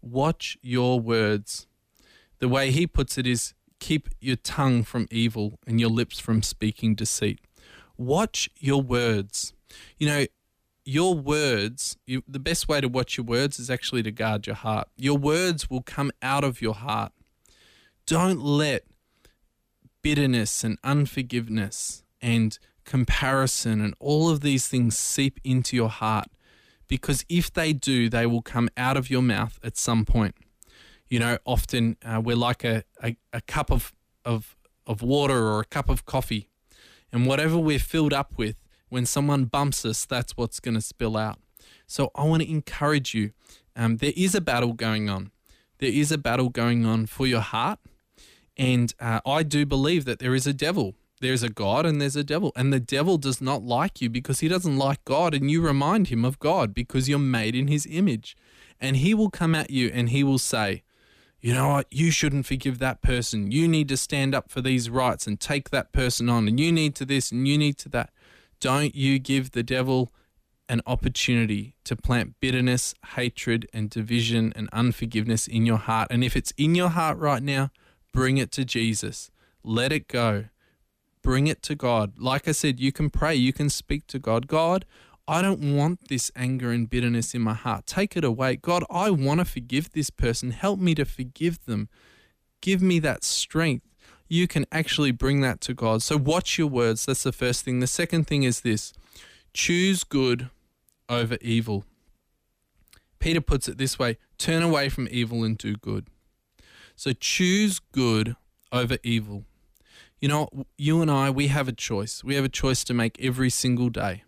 Watch 0.00 0.58
your 0.62 0.98
words. 0.98 1.66
The 2.40 2.48
way 2.48 2.70
he 2.72 2.86
puts 2.86 3.18
it 3.18 3.26
is 3.26 3.54
keep 3.78 4.08
your 4.20 4.36
tongue 4.36 4.82
from 4.82 5.06
evil 5.10 5.58
and 5.66 5.80
your 5.80 5.90
lips 5.90 6.18
from 6.18 6.42
speaking 6.42 6.94
deceit. 6.94 7.40
Watch 7.96 8.50
your 8.58 8.82
words. 8.82 9.54
You 9.98 10.08
know, 10.08 10.26
your 10.84 11.14
words, 11.14 11.96
you, 12.06 12.24
the 12.26 12.40
best 12.40 12.68
way 12.68 12.80
to 12.80 12.88
watch 12.88 13.16
your 13.16 13.24
words 13.24 13.58
is 13.60 13.70
actually 13.70 14.02
to 14.02 14.10
guard 14.10 14.46
your 14.46 14.56
heart. 14.56 14.88
Your 14.96 15.16
words 15.16 15.70
will 15.70 15.82
come 15.82 16.10
out 16.20 16.42
of 16.42 16.60
your 16.60 16.74
heart. 16.74 17.12
Don't 18.06 18.40
let 18.40 18.84
bitterness 20.02 20.64
and 20.64 20.78
unforgiveness 20.84 22.02
and 22.20 22.58
comparison 22.84 23.80
and 23.80 23.94
all 24.00 24.28
of 24.28 24.40
these 24.40 24.68
things 24.68 24.96
seep 24.98 25.40
into 25.44 25.76
your 25.76 25.88
heart 25.88 26.26
because 26.88 27.24
if 27.30 27.50
they 27.50 27.72
do, 27.72 28.10
they 28.10 28.26
will 28.26 28.42
come 28.42 28.68
out 28.76 28.98
of 28.98 29.08
your 29.08 29.22
mouth 29.22 29.58
at 29.62 29.78
some 29.78 30.04
point. 30.04 30.34
You 31.08 31.20
know, 31.20 31.38
often 31.46 31.96
uh, 32.04 32.20
we're 32.22 32.36
like 32.36 32.64
a, 32.64 32.84
a, 33.02 33.16
a 33.32 33.40
cup 33.40 33.70
of, 33.70 33.94
of, 34.26 34.56
of 34.86 35.00
water 35.00 35.46
or 35.46 35.60
a 35.60 35.64
cup 35.64 35.88
of 35.88 36.04
coffee, 36.04 36.50
and 37.10 37.24
whatever 37.24 37.56
we're 37.56 37.78
filled 37.78 38.12
up 38.12 38.32
with, 38.36 38.56
when 38.90 39.06
someone 39.06 39.46
bumps 39.46 39.86
us, 39.86 40.04
that's 40.04 40.36
what's 40.36 40.60
going 40.60 40.74
to 40.74 40.82
spill 40.82 41.16
out. 41.16 41.38
So 41.86 42.10
I 42.14 42.24
want 42.24 42.42
to 42.42 42.50
encourage 42.50 43.14
you. 43.14 43.32
Um, 43.74 43.96
there 43.96 44.12
is 44.14 44.34
a 44.34 44.42
battle 44.42 44.74
going 44.74 45.08
on. 45.08 45.30
There 45.78 45.90
is 45.90 46.12
a 46.12 46.18
battle 46.18 46.50
going 46.50 46.84
on 46.84 47.06
for 47.06 47.26
your 47.26 47.40
heart 47.40 47.78
and 48.56 48.94
uh, 49.00 49.20
I 49.24 49.42
do 49.42 49.64
believe 49.66 50.04
that 50.04 50.18
there 50.18 50.34
is 50.34 50.46
a 50.46 50.52
devil. 50.52 50.94
There's 51.20 51.42
a 51.42 51.48
God 51.48 51.86
and 51.86 52.00
there's 52.00 52.16
a 52.16 52.24
devil. 52.24 52.52
And 52.56 52.72
the 52.72 52.80
devil 52.80 53.16
does 53.16 53.40
not 53.40 53.62
like 53.62 54.00
you 54.00 54.10
because 54.10 54.40
he 54.40 54.48
doesn't 54.48 54.76
like 54.76 55.04
God. 55.04 55.34
And 55.34 55.50
you 55.50 55.62
remind 55.62 56.08
him 56.08 56.24
of 56.24 56.38
God 56.38 56.74
because 56.74 57.08
you're 57.08 57.18
made 57.18 57.54
in 57.54 57.68
his 57.68 57.86
image. 57.88 58.36
And 58.80 58.96
he 58.96 59.14
will 59.14 59.30
come 59.30 59.54
at 59.54 59.70
you 59.70 59.90
and 59.94 60.08
he 60.08 60.24
will 60.24 60.38
say, 60.38 60.82
you 61.40 61.54
know 61.54 61.68
what? 61.68 61.86
You 61.90 62.10
shouldn't 62.10 62.46
forgive 62.46 62.78
that 62.78 63.02
person. 63.02 63.50
You 63.50 63.68
need 63.68 63.88
to 63.88 63.96
stand 63.96 64.34
up 64.34 64.50
for 64.50 64.60
these 64.60 64.90
rights 64.90 65.26
and 65.26 65.38
take 65.38 65.70
that 65.70 65.92
person 65.92 66.28
on. 66.28 66.48
And 66.48 66.58
you 66.58 66.72
need 66.72 66.94
to 66.96 67.04
this 67.04 67.30
and 67.30 67.46
you 67.46 67.56
need 67.56 67.78
to 67.78 67.88
that. 67.90 68.10
Don't 68.60 68.94
you 68.94 69.18
give 69.18 69.52
the 69.52 69.62
devil 69.62 70.12
an 70.68 70.82
opportunity 70.86 71.74
to 71.84 71.94
plant 71.96 72.38
bitterness, 72.40 72.94
hatred, 73.14 73.68
and 73.72 73.90
division 73.90 74.52
and 74.56 74.68
unforgiveness 74.72 75.46
in 75.46 75.66
your 75.66 75.78
heart. 75.78 76.08
And 76.10 76.24
if 76.24 76.36
it's 76.36 76.52
in 76.56 76.74
your 76.74 76.90
heart 76.90 77.18
right 77.18 77.42
now, 77.42 77.70
bring 78.12 78.38
it 78.38 78.50
to 78.52 78.64
Jesus. 78.64 79.30
Let 79.64 79.92
it 79.92 80.08
go. 80.08 80.46
Bring 81.22 81.46
it 81.46 81.62
to 81.62 81.74
God. 81.74 82.18
Like 82.18 82.48
I 82.48 82.52
said, 82.52 82.80
you 82.80 82.92
can 82.92 83.10
pray, 83.10 83.34
you 83.34 83.52
can 83.52 83.70
speak 83.70 84.06
to 84.08 84.18
God. 84.18 84.48
God, 84.48 84.84
I 85.28 85.40
don't 85.40 85.76
want 85.76 86.08
this 86.08 86.32
anger 86.34 86.72
and 86.72 86.90
bitterness 86.90 87.32
in 87.34 87.42
my 87.42 87.54
heart. 87.54 87.86
Take 87.86 88.16
it 88.16 88.24
away. 88.24 88.56
God, 88.56 88.84
I 88.90 89.10
want 89.10 89.38
to 89.38 89.44
forgive 89.44 89.92
this 89.92 90.10
person. 90.10 90.50
Help 90.50 90.80
me 90.80 90.94
to 90.96 91.04
forgive 91.04 91.64
them. 91.64 91.88
Give 92.60 92.82
me 92.82 92.98
that 93.00 93.22
strength. 93.22 93.86
You 94.28 94.48
can 94.48 94.66
actually 94.72 95.12
bring 95.12 95.40
that 95.42 95.60
to 95.62 95.74
God. 95.74 96.02
So 96.02 96.16
watch 96.16 96.58
your 96.58 96.66
words. 96.66 97.06
That's 97.06 97.22
the 97.22 97.32
first 97.32 97.64
thing. 97.64 97.80
The 97.80 97.86
second 97.86 98.26
thing 98.26 98.42
is 98.42 98.62
this 98.62 98.92
choose 99.54 100.02
good 100.02 100.48
over 101.08 101.36
evil. 101.40 101.84
Peter 103.18 103.40
puts 103.40 103.68
it 103.68 103.78
this 103.78 103.98
way 103.98 104.18
turn 104.38 104.62
away 104.62 104.88
from 104.88 105.06
evil 105.10 105.44
and 105.44 105.56
do 105.56 105.76
good. 105.76 106.08
So 106.96 107.12
choose 107.12 107.78
good 107.78 108.36
over 108.70 108.98
evil. 109.02 109.44
You 110.20 110.28
know, 110.28 110.48
you 110.78 111.02
and 111.02 111.10
I, 111.10 111.30
we 111.30 111.48
have 111.48 111.68
a 111.68 111.72
choice. 111.72 112.22
We 112.22 112.36
have 112.36 112.44
a 112.44 112.48
choice 112.48 112.84
to 112.84 112.94
make 112.94 113.20
every 113.20 113.50
single 113.50 113.88
day. 113.88 114.24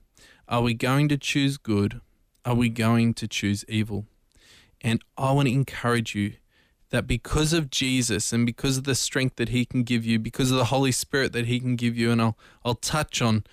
Are 0.49 0.61
we 0.61 0.75
going 0.75 1.09
to 1.09 1.17
choose 1.17 1.57
good? 1.57 2.01
Are 2.45 2.55
we 2.55 2.69
going 2.69 3.15
to 3.15 3.29
choose 3.29 3.65
evil? 3.69 4.07
And 4.81 5.03
I 5.17 5.33
want 5.33 5.49
to 5.49 5.55
encourage 5.55 6.15
you 6.15 6.35
that 6.91 7.07
because 7.07 7.53
of 7.53 7.71
Jesus 7.71 8.33
and 8.33 8.45
because 8.45 8.77
of 8.77 8.85
the 8.85 8.95
strength 8.95 9.37
that 9.37 9.49
he 9.49 9.65
can 9.65 9.83
give 9.83 10.05
you, 10.05 10.19
because 10.19 10.51
of 10.51 10.59
the 10.59 10.67
Holy 10.67 10.93
Spirit 10.93 11.33
that 11.33 11.47
he 11.47 11.59
can 11.59 11.77
give 11.77 11.97
you, 11.97 12.11
and 12.13 12.21
I'll 12.21 12.39
I'll 12.65 12.75
touch 12.75 13.23
on 13.23 13.45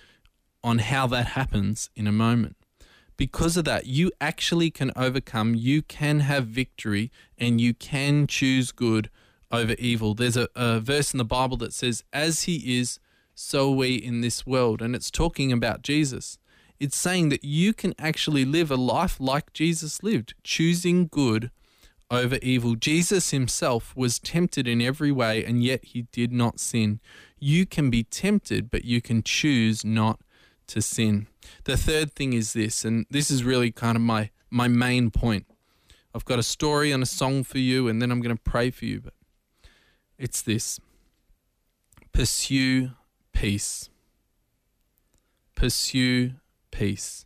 on 0.62 0.78
how 0.78 1.06
that 1.08 1.28
happens 1.28 1.90
in 1.96 2.06
a 2.06 2.12
moment. 2.12 2.56
Because 3.16 3.56
of 3.56 3.64
that, 3.66 3.86
you 3.86 4.10
actually 4.20 4.70
can 4.70 4.90
overcome, 4.96 5.54
you 5.54 5.82
can 5.82 6.20
have 6.20 6.46
victory, 6.46 7.10
and 7.38 7.60
you 7.60 7.74
can 7.74 8.26
choose 8.26 8.72
good 8.72 9.10
over 9.50 9.74
evil. 9.78 10.14
There's 10.14 10.36
a, 10.36 10.48
a 10.56 10.80
verse 10.80 11.12
in 11.12 11.18
the 11.18 11.24
Bible 11.24 11.56
that 11.58 11.72
says, 11.72 12.02
As 12.12 12.44
he 12.44 12.78
is, 12.78 12.98
so 13.34 13.70
we 13.70 13.94
in 13.94 14.20
this 14.20 14.46
world. 14.46 14.82
And 14.82 14.94
it's 14.94 15.10
talking 15.10 15.52
about 15.52 15.82
Jesus. 15.82 16.38
It's 16.80 16.96
saying 16.96 17.28
that 17.28 17.44
you 17.44 17.72
can 17.72 17.94
actually 17.98 18.44
live 18.44 18.70
a 18.70 18.76
life 18.76 19.18
like 19.20 19.52
Jesus 19.52 20.02
lived, 20.02 20.34
choosing 20.42 21.06
good 21.06 21.50
over 22.10 22.38
evil. 22.42 22.74
Jesus 22.74 23.30
himself 23.30 23.94
was 23.96 24.18
tempted 24.18 24.66
in 24.66 24.82
every 24.82 25.12
way, 25.12 25.44
and 25.44 25.62
yet 25.62 25.84
he 25.84 26.02
did 26.12 26.32
not 26.32 26.60
sin. 26.60 27.00
You 27.38 27.66
can 27.66 27.88
be 27.88 28.04
tempted, 28.04 28.70
but 28.70 28.84
you 28.84 29.00
can 29.00 29.22
choose 29.22 29.84
not 29.84 30.20
to 30.68 30.82
sin. 30.82 31.26
The 31.64 31.76
third 31.76 32.12
thing 32.12 32.32
is 32.32 32.52
this, 32.52 32.84
and 32.84 33.06
this 33.10 33.30
is 33.30 33.44
really 33.44 33.70
kind 33.70 33.96
of 33.96 34.02
my, 34.02 34.30
my 34.50 34.68
main 34.68 35.10
point. 35.10 35.46
I've 36.14 36.24
got 36.24 36.38
a 36.38 36.42
story 36.42 36.92
and 36.92 37.02
a 37.02 37.06
song 37.06 37.42
for 37.42 37.58
you, 37.58 37.88
and 37.88 38.02
then 38.02 38.10
I'm 38.10 38.20
going 38.20 38.36
to 38.36 38.42
pray 38.42 38.70
for 38.70 38.84
you. 38.84 39.00
But 39.00 39.14
it's 40.18 40.42
this 40.42 40.78
pursue 42.12 42.90
peace. 43.32 43.88
Pursue 45.54 46.32
peace. 46.70 47.24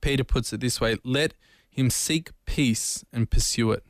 Peter 0.00 0.24
puts 0.24 0.52
it 0.52 0.60
this 0.60 0.80
way 0.80 0.98
let 1.04 1.34
him 1.70 1.88
seek 1.88 2.30
peace 2.44 3.04
and 3.12 3.30
pursue 3.30 3.72
it. 3.72 3.82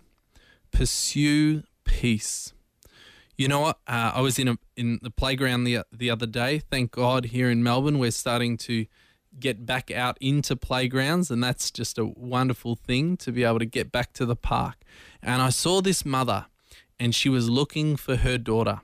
Pursue 0.70 1.64
peace. 1.84 2.52
You 3.36 3.48
know 3.48 3.60
what? 3.60 3.78
Uh, 3.86 4.12
I 4.14 4.20
was 4.20 4.38
in 4.38 4.48
a 4.48 4.56
in 4.76 5.00
the 5.02 5.10
playground 5.10 5.64
the 5.64 5.80
the 5.92 6.10
other 6.10 6.26
day. 6.26 6.60
Thank 6.70 6.92
God, 6.92 7.26
here 7.26 7.50
in 7.50 7.62
Melbourne, 7.62 7.98
we're 7.98 8.12
starting 8.12 8.56
to 8.58 8.86
get 9.38 9.66
back 9.66 9.90
out 9.90 10.18
into 10.20 10.56
playgrounds, 10.56 11.30
and 11.30 11.42
that's 11.42 11.70
just 11.70 11.98
a 11.98 12.04
wonderful 12.04 12.76
thing 12.76 13.16
to 13.18 13.32
be 13.32 13.44
able 13.44 13.58
to 13.58 13.66
get 13.66 13.90
back 13.92 14.12
to 14.14 14.26
the 14.26 14.36
park. 14.36 14.76
And 15.22 15.42
I 15.42 15.50
saw 15.50 15.80
this 15.80 16.04
mother, 16.04 16.46
and 16.98 17.14
she 17.14 17.28
was 17.28 17.48
looking 17.48 17.96
for 17.96 18.16
her 18.16 18.38
daughter 18.38 18.80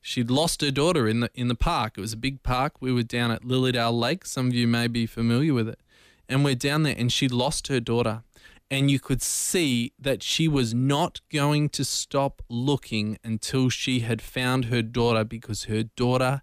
she'd 0.00 0.30
lost 0.30 0.60
her 0.62 0.70
daughter 0.70 1.06
in 1.06 1.20
the 1.20 1.30
in 1.34 1.48
the 1.48 1.54
park. 1.54 1.94
It 1.96 2.00
was 2.00 2.12
a 2.12 2.18
big 2.18 2.42
park. 2.42 2.80
We 2.80 2.92
were 2.92 3.02
down 3.02 3.30
at 3.30 3.42
Lilydale 3.42 3.98
Lake. 3.98 4.24
Some 4.24 4.48
of 4.48 4.54
you 4.54 4.66
may 4.66 4.86
be 4.86 5.06
familiar 5.06 5.54
with 5.54 5.68
it. 5.68 5.80
And 6.28 6.44
we're 6.44 6.54
down 6.54 6.84
there 6.84 6.94
and 6.96 7.12
she 7.12 7.28
lost 7.28 7.68
her 7.68 7.80
daughter. 7.80 8.22
And 8.70 8.88
you 8.88 9.00
could 9.00 9.20
see 9.20 9.92
that 9.98 10.22
she 10.22 10.46
was 10.46 10.72
not 10.72 11.20
going 11.32 11.70
to 11.70 11.84
stop 11.84 12.40
looking 12.48 13.18
until 13.24 13.68
she 13.68 14.00
had 14.00 14.22
found 14.22 14.66
her 14.66 14.80
daughter 14.80 15.24
because 15.24 15.64
her 15.64 15.82
daughter 15.82 16.42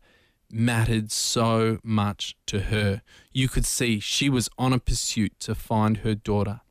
mattered 0.52 1.12
so 1.12 1.80
much 1.84 2.36
to 2.48 2.62
her. 2.62 3.02
You 3.32 3.48
could 3.48 3.66
see 3.66 4.00
she 4.00 4.30
was 4.30 4.50
on 4.58 4.74
a 4.74 4.80
pursuit 4.80 5.40
to 5.42 5.56
find 5.56 5.98
her 5.98 6.16
daughter. 6.16 6.62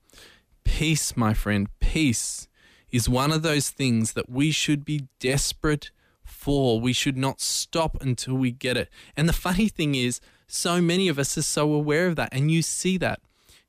Peace, 0.65 1.17
my 1.17 1.35
friend, 1.35 1.69
peace 1.81 2.49
is 2.91 3.09
one 3.09 3.33
of 3.33 3.43
those 3.43 3.71
things 3.71 4.13
that 4.13 4.31
we 4.31 4.51
should 4.51 4.85
be 4.85 5.09
desperate 5.21 5.91
for. 6.25 6.81
We 6.81 6.93
should 6.93 7.17
not 7.17 7.41
stop 7.41 7.97
until 8.01 8.35
we 8.35 8.51
get 8.51 8.77
it. 8.77 8.89
And 9.17 9.29
the 9.29 9.33
funny 9.33 9.69
thing 9.69 9.95
is, 9.95 10.21
so 10.47 10.81
many 10.81 11.09
of 11.09 11.19
us 11.19 11.37
are 11.37 11.43
so 11.43 11.73
aware 11.73 12.07
of 12.07 12.17
that. 12.17 12.29
And 12.33 12.51
you 12.51 12.63
see 12.63 12.99
that. 12.99 13.21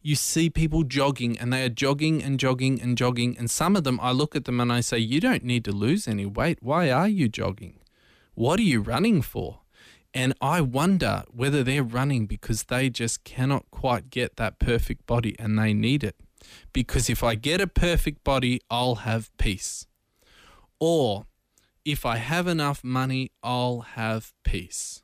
You 0.01 0.15
see 0.15 0.49
people 0.49 0.83
jogging 0.83 1.37
and 1.37 1.51
they 1.51 1.65
are 1.65 1.69
jogging 1.69 2.23
and 2.23 2.39
jogging 2.39 2.81
and 2.81 2.97
jogging. 2.97 3.37
And 3.37 3.49
some 3.49 3.75
of 3.75 3.83
them, 3.83 3.99
I 4.01 4.11
look 4.11 4.35
at 4.35 4.45
them 4.45 4.59
and 4.59 4.71
I 4.71 4.79
say, 4.79 4.99
You 4.99 5.19
don't 5.19 5.43
need 5.43 5.65
to 5.65 5.71
lose 5.71 6.07
any 6.07 6.25
weight. 6.25 6.59
Why 6.61 6.91
are 6.91 7.07
you 7.07 7.27
jogging? 7.27 7.79
What 8.35 8.59
are 8.59 8.63
you 8.63 8.81
running 8.81 9.21
for? 9.21 9.61
And 10.17 10.33
I 10.41 10.61
wonder 10.61 11.21
whether 11.29 11.63
they're 11.63 11.83
running 11.83 12.25
because 12.25 12.63
they 12.63 12.89
just 12.89 13.23
cannot 13.23 13.69
quite 13.69 14.09
get 14.09 14.35
that 14.37 14.57
perfect 14.57 15.05
body 15.05 15.35
and 15.37 15.59
they 15.59 15.75
need 15.75 16.03
it. 16.03 16.15
Because 16.73 17.07
if 17.07 17.23
I 17.23 17.35
get 17.35 17.61
a 17.61 17.67
perfect 17.67 18.23
body, 18.23 18.59
I'll 18.67 19.05
have 19.05 19.29
peace. 19.37 19.85
Or 20.79 21.27
if 21.85 22.03
I 22.03 22.17
have 22.17 22.47
enough 22.47 22.83
money, 22.83 23.29
I'll 23.43 23.81
have 23.81 24.33
peace. 24.43 25.03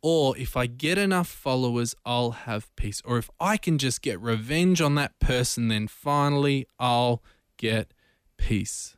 Or 0.00 0.34
if 0.38 0.56
I 0.56 0.64
get 0.64 0.96
enough 0.96 1.28
followers, 1.28 1.94
I'll 2.06 2.30
have 2.30 2.74
peace. 2.74 3.02
Or 3.04 3.18
if 3.18 3.28
I 3.38 3.58
can 3.58 3.76
just 3.76 4.00
get 4.00 4.18
revenge 4.18 4.80
on 4.80 4.94
that 4.94 5.18
person, 5.18 5.68
then 5.68 5.88
finally 5.88 6.66
I'll 6.78 7.22
get 7.58 7.92
peace. 8.38 8.96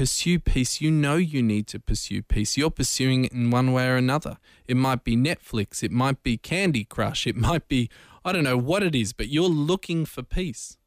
Pursue 0.00 0.40
peace. 0.40 0.80
You 0.80 0.90
know 0.90 1.16
you 1.16 1.42
need 1.42 1.66
to 1.66 1.78
pursue 1.78 2.22
peace. 2.22 2.56
You're 2.56 2.70
pursuing 2.70 3.26
it 3.26 3.32
in 3.32 3.50
one 3.50 3.70
way 3.70 3.86
or 3.86 3.96
another. 3.96 4.38
It 4.66 4.78
might 4.78 5.04
be 5.04 5.14
Netflix, 5.14 5.82
it 5.82 5.90
might 5.90 6.22
be 6.22 6.38
Candy 6.38 6.84
Crush, 6.84 7.26
it 7.26 7.36
might 7.36 7.68
be, 7.68 7.90
I 8.24 8.32
don't 8.32 8.44
know 8.44 8.56
what 8.56 8.82
it 8.82 8.94
is, 8.94 9.12
but 9.12 9.28
you're 9.28 9.50
looking 9.50 10.06
for 10.06 10.22
peace. 10.22 10.78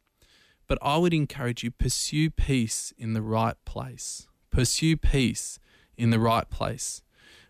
But 0.65 0.80
I 0.82 0.97
would 0.97 1.13
encourage 1.13 1.63
you 1.63 1.69
pursue 1.69 2.32
peace 2.32 2.91
in 2.97 3.13
the 3.13 3.21
right 3.21 3.54
place. 3.65 4.26
Pursue 4.49 4.97
peace 4.97 5.60
in 5.95 6.10
the 6.10 6.19
right 6.19 6.49
place. 6.49 7.04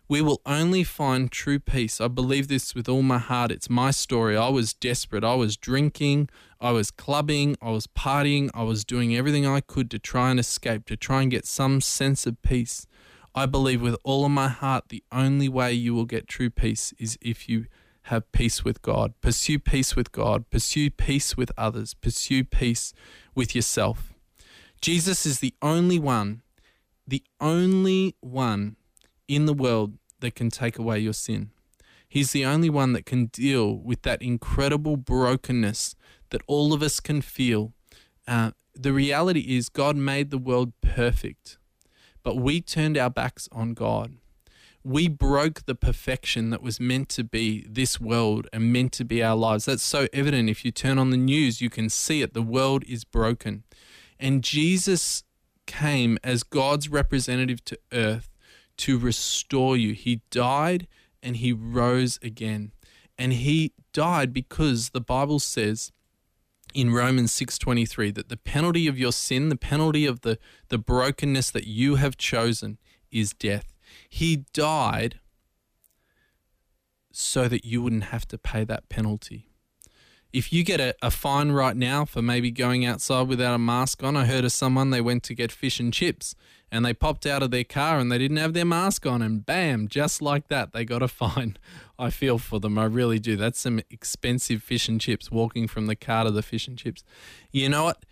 We 0.06 0.20
will 0.20 0.42
only 0.44 0.84
find 0.84 1.32
true 1.32 1.58
peace. 1.58 2.00
I 2.00 2.08
believe 2.08 2.48
this 2.48 2.74
with 2.74 2.88
all 2.88 3.02
my 3.02 3.18
heart. 3.18 3.50
It's 3.50 3.70
my 3.70 3.90
story. 3.90 4.36
I 4.36 4.48
was 4.50 4.74
desperate. 4.74 5.24
I 5.24 5.34
was 5.34 5.56
drinking, 5.56 6.28
I 6.60 6.72
was 6.72 6.90
clubbing, 6.90 7.56
I 7.62 7.70
was 7.70 7.86
partying, 7.86 8.50
I 8.52 8.64
was 8.64 8.84
doing 8.84 9.16
everything 9.16 9.46
I 9.46 9.60
could 9.60 9.90
to 9.92 9.98
try 9.98 10.30
and 10.30 10.38
escape, 10.38 10.84
to 10.86 10.96
try 10.96 11.22
and 11.22 11.30
get 11.30 11.46
some 11.46 11.80
sense 11.80 12.26
of 12.26 12.40
peace. 12.42 12.86
I 13.34 13.46
believe 13.46 13.80
with 13.80 13.96
all 14.04 14.24
of 14.24 14.30
my 14.30 14.48
heart 14.48 14.84
the 14.90 15.02
only 15.10 15.48
way 15.48 15.72
you 15.72 15.94
will 15.94 16.04
get 16.04 16.28
true 16.28 16.50
peace 16.50 16.92
is 16.98 17.18
if 17.22 17.48
you 17.48 17.66
have 18.08 18.30
peace 18.32 18.62
with 18.62 18.82
God. 18.82 19.14
Pursue 19.22 19.58
peace 19.58 19.96
with 19.96 20.12
God. 20.12 20.50
Pursue 20.50 20.90
peace 20.90 21.36
with 21.36 21.50
others. 21.56 21.94
Pursue 21.94 22.44
peace 22.44 22.92
with 23.34 23.54
yourself. 23.54 24.12
Jesus 24.82 25.24
is 25.24 25.40
the 25.40 25.54
only 25.62 25.98
one 25.98 26.42
the 27.06 27.22
only 27.40 28.16
one 28.20 28.76
in 29.28 29.46
the 29.46 29.54
world 29.54 29.98
that 30.20 30.34
can 30.34 30.50
take 30.50 30.78
away 30.78 30.98
your 30.98 31.12
sin. 31.12 31.50
He's 32.08 32.32
the 32.32 32.44
only 32.44 32.70
one 32.70 32.92
that 32.92 33.06
can 33.06 33.26
deal 33.26 33.76
with 33.76 34.02
that 34.02 34.22
incredible 34.22 34.96
brokenness 34.96 35.96
that 36.30 36.42
all 36.46 36.72
of 36.72 36.82
us 36.82 37.00
can 37.00 37.20
feel. 37.22 37.72
Uh, 38.26 38.52
the 38.74 38.92
reality 38.92 39.56
is, 39.56 39.68
God 39.68 39.96
made 39.96 40.30
the 40.30 40.38
world 40.38 40.72
perfect, 40.80 41.58
but 42.22 42.36
we 42.36 42.60
turned 42.60 42.96
our 42.96 43.10
backs 43.10 43.48
on 43.52 43.74
God. 43.74 44.16
We 44.82 45.08
broke 45.08 45.64
the 45.64 45.74
perfection 45.74 46.50
that 46.50 46.62
was 46.62 46.78
meant 46.78 47.08
to 47.10 47.24
be 47.24 47.66
this 47.68 48.00
world 48.00 48.48
and 48.52 48.72
meant 48.72 48.92
to 48.92 49.04
be 49.04 49.22
our 49.22 49.36
lives. 49.36 49.64
That's 49.64 49.82
so 49.82 50.08
evident. 50.12 50.50
If 50.50 50.64
you 50.64 50.70
turn 50.70 50.98
on 50.98 51.10
the 51.10 51.16
news, 51.16 51.60
you 51.60 51.70
can 51.70 51.88
see 51.88 52.20
it. 52.20 52.34
The 52.34 52.42
world 52.42 52.84
is 52.86 53.04
broken. 53.04 53.64
And 54.20 54.44
Jesus 54.44 55.24
came 55.66 56.18
as 56.22 56.42
God's 56.42 56.88
representative 56.88 57.64
to 57.64 57.78
earth 57.92 58.28
to 58.78 58.98
restore 58.98 59.76
you. 59.76 59.92
He 59.92 60.22
died 60.30 60.86
and 61.22 61.36
he 61.36 61.52
rose 61.52 62.18
again. 62.22 62.72
And 63.18 63.32
he 63.32 63.72
died 63.92 64.32
because 64.32 64.90
the 64.90 65.00
Bible 65.00 65.38
says 65.38 65.92
in 66.74 66.92
Romans 66.92 67.32
6:23 67.32 68.10
that 68.10 68.28
the 68.28 68.36
penalty 68.36 68.86
of 68.86 68.98
your 68.98 69.12
sin, 69.12 69.48
the 69.48 69.56
penalty 69.56 70.04
of 70.04 70.22
the, 70.22 70.38
the 70.68 70.78
brokenness 70.78 71.50
that 71.52 71.66
you 71.66 71.96
have 71.96 72.16
chosen 72.16 72.78
is 73.10 73.32
death. 73.32 73.72
He 74.08 74.44
died 74.52 75.20
so 77.12 77.46
that 77.46 77.64
you 77.64 77.80
wouldn't 77.80 78.04
have 78.04 78.26
to 78.26 78.38
pay 78.38 78.64
that 78.64 78.88
penalty. 78.88 79.53
If 80.34 80.52
you 80.52 80.64
get 80.64 80.80
a, 80.80 80.96
a 81.00 81.12
fine 81.12 81.52
right 81.52 81.76
now 81.76 82.04
for 82.04 82.20
maybe 82.20 82.50
going 82.50 82.84
outside 82.84 83.28
without 83.28 83.54
a 83.54 83.58
mask 83.58 84.02
on, 84.02 84.16
I 84.16 84.24
heard 84.24 84.44
of 84.44 84.50
someone 84.50 84.90
they 84.90 85.00
went 85.00 85.22
to 85.24 85.34
get 85.34 85.52
fish 85.52 85.78
and 85.78 85.92
chips 85.92 86.34
and 86.72 86.84
they 86.84 86.92
popped 86.92 87.24
out 87.24 87.40
of 87.40 87.52
their 87.52 87.62
car 87.62 88.00
and 88.00 88.10
they 88.10 88.18
didn't 88.18 88.38
have 88.38 88.52
their 88.52 88.64
mask 88.64 89.06
on 89.06 89.22
and 89.22 89.46
bam, 89.46 89.86
just 89.86 90.20
like 90.20 90.48
that, 90.48 90.72
they 90.72 90.84
got 90.84 91.02
a 91.02 91.08
fine. 91.22 91.56
I 92.00 92.10
feel 92.10 92.38
for 92.38 92.58
them. 92.58 92.76
I 92.76 92.86
really 92.86 93.20
do. 93.20 93.36
That's 93.36 93.60
some 93.60 93.80
expensive 93.90 94.60
fish 94.60 94.88
and 94.88 95.00
chips 95.00 95.30
walking 95.30 95.68
from 95.68 95.86
the 95.86 95.94
car 95.94 96.24
to 96.24 96.32
the 96.32 96.42
fish 96.42 96.66
and 96.66 96.76
chips. 96.76 97.04
You 97.52 97.68
know 97.68 97.84
what? 97.84 98.04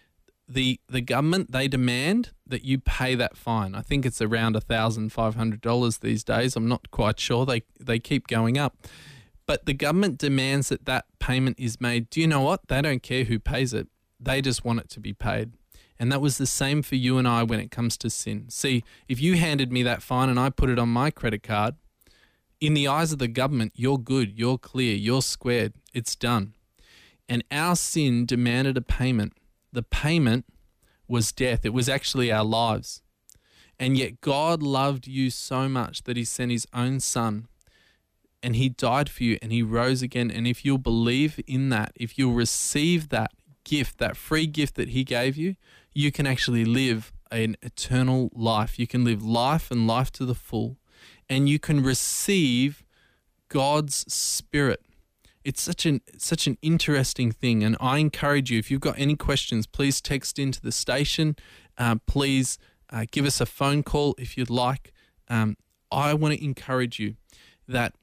The 0.49 0.79
the 0.89 1.01
government 1.01 1.51
they 1.51 1.67
demand 1.67 2.31
that 2.47 2.65
you 2.65 2.79
pay 2.79 3.17
that 3.17 3.37
fine. 3.37 3.75
I 3.75 3.81
think 3.81 4.07
it's 4.07 4.23
around 4.23 4.57
thousand 4.63 5.11
five 5.13 5.35
hundred 5.35 5.61
dollars 5.61 5.99
these 5.99 6.23
days. 6.23 6.55
I'm 6.55 6.69
not 6.69 6.93
quite 6.93 7.19
sure. 7.19 7.45
They 7.45 7.63
they 7.81 7.99
keep 7.99 8.29
going 8.29 8.59
up, 8.59 8.77
but 9.47 9.67
the 9.67 9.75
government 9.75 10.19
demands 10.19 10.69
that 10.69 10.87
that 10.87 11.07
payment 11.19 11.59
is 11.59 11.81
made. 11.81 12.11
Do 12.11 12.21
you 12.21 12.27
know 12.27 12.41
what? 12.41 12.69
They 12.69 12.83
don't 12.83 13.03
care 13.03 13.25
who 13.25 13.39
pays 13.39 13.73
it. 13.75 13.89
They 14.21 14.41
just 14.41 14.65
want 14.65 14.81
it 14.81 14.89
to 14.91 15.01
be 15.01 15.13
paid. 15.13 15.53
And 15.99 16.11
that 16.11 16.21
was 16.21 16.39
the 16.39 16.47
same 16.47 16.83
for 16.83 16.97
you 16.97 17.19
and 17.19 17.29
I 17.29 17.43
when 17.43 17.61
it 17.61 17.71
comes 17.71 17.97
to 17.99 18.11
sin. 18.11 18.47
See, 18.49 18.83
if 19.09 19.21
you 19.21 19.37
handed 19.37 19.73
me 19.73 19.83
that 19.85 20.03
fine 20.03 20.29
and 20.29 20.39
I 20.39 20.51
put 20.51 20.71
it 20.71 20.79
on 20.79 20.89
my 20.89 21.11
credit 21.11 21.43
card, 21.43 21.77
in 22.61 22.75
the 22.75 22.87
eyes 22.89 23.13
of 23.13 23.19
the 23.19 23.29
government, 23.29 23.73
you're 23.75 23.99
good, 23.99 24.39
you're 24.39 24.59
clear, 24.59 24.95
you're 24.95 25.23
squared, 25.23 25.75
it's 25.93 26.15
done. 26.15 26.55
And 27.29 27.45
our 27.51 27.77
sin 27.77 28.27
demanded 28.27 28.77
a 28.77 28.83
payment. 28.83 29.33
The 29.73 29.83
payment 29.83 30.45
was 31.09 31.33
death, 31.33 31.65
it 31.65 31.73
was 31.73 31.89
actually 31.89 32.31
our 32.31 32.45
lives. 32.45 33.03
And 33.79 33.99
yet, 33.99 34.21
God 34.21 34.63
loved 34.63 35.09
you 35.09 35.31
so 35.31 35.69
much 35.69 36.05
that 36.05 36.17
He 36.17 36.25
sent 36.25 36.53
His 36.53 36.67
own 36.73 37.01
Son 37.01 37.49
and 38.43 38.57
He 38.57 38.69
died 38.69 39.09
for 39.09 39.23
you 39.23 39.39
and 39.41 39.53
He 39.53 39.63
rose 39.63 40.03
again. 40.03 40.31
And 40.31 40.47
if 40.47 40.65
you'll 40.65 40.79
believe 40.79 41.41
in 41.47 41.69
that, 41.71 41.93
if 41.97 42.19
you'll 42.19 42.35
receive 42.35 43.09
that 43.11 43.33
gift, 43.65 43.99
that 43.99 44.17
free 44.17 44.47
gift 44.47 44.75
that 44.77 44.91
He 44.91 45.05
gave 45.05 45.37
you, 45.37 45.57
you 45.95 46.11
can 46.11 46.27
actually 46.27 46.65
live 46.65 47.13
an 47.31 47.57
eternal 47.63 48.31
life. 48.35 48.79
You 48.79 48.87
can 48.87 49.05
live 49.05 49.25
life 49.25 49.71
and 49.71 49.87
life 49.87 50.13
to 50.13 50.25
the 50.25 50.35
full, 50.35 50.79
and 51.29 51.49
you 51.49 51.59
can 51.59 51.83
receive 51.83 52.85
God's 53.49 54.13
Spirit. 54.13 54.81
It's 55.45 55.61
such 55.61 55.87
an 55.87 56.01
such 56.19 56.47
an 56.47 56.57
interesting 56.63 57.33
thing, 57.33 57.65
and 57.65 57.77
I 57.81 57.99
encourage 57.99 58.51
you. 58.51 58.59
If 58.59 58.71
you've 58.71 58.81
got 58.81 58.99
any 58.99 59.17
questions, 59.17 59.67
please 59.67 60.01
text 60.01 60.39
into 60.39 60.61
the 60.61 60.71
station. 60.73 61.37
Uh, 61.77 61.97
please 62.07 62.59
uh, 62.91 63.07
give 63.11 63.25
us 63.25 63.41
a 63.41 63.47
phone 63.47 63.83
call 63.83 64.15
if 64.19 64.37
you'd 64.37 64.51
like. 64.51 64.93
Um, 65.29 65.57
I 65.91 66.15
want 66.15 66.35
to 66.35 66.45
encourage 66.45 67.01
you 67.01 67.17
that 67.67 67.95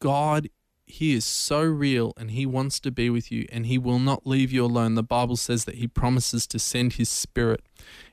God 0.00 0.48
he 0.86 1.14
is 1.14 1.24
so 1.24 1.62
real 1.62 2.12
and 2.16 2.30
he 2.30 2.46
wants 2.46 2.78
to 2.80 2.92
be 2.92 3.10
with 3.10 3.32
you 3.32 3.44
and 3.50 3.66
he 3.66 3.76
will 3.76 3.98
not 3.98 4.26
leave 4.26 4.52
you 4.52 4.64
alone. 4.64 4.94
The 4.94 5.02
Bible 5.02 5.36
says 5.36 5.64
that 5.64 5.74
he 5.74 5.88
promises 5.88 6.46
to 6.46 6.58
send 6.58 6.94
his 6.94 7.08
spirit. 7.08 7.62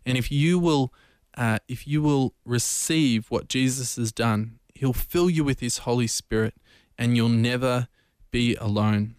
And 0.05 0.17
if 0.17 0.31
you 0.31 0.59
will 0.59 0.91
uh, 1.35 1.57
if 1.67 1.87
you 1.87 2.01
will 2.01 2.33
receive 2.45 3.31
what 3.31 3.47
Jesus 3.47 3.95
has 3.95 4.11
done, 4.11 4.59
he'll 4.75 4.93
fill 4.93 5.29
you 5.29 5.43
with 5.43 5.61
his 5.61 5.79
Holy 5.79 6.05
Spirit 6.05 6.55
and 6.97 7.15
you'll 7.15 7.29
never 7.29 7.87
be 8.29 8.55
alone. 8.55 9.15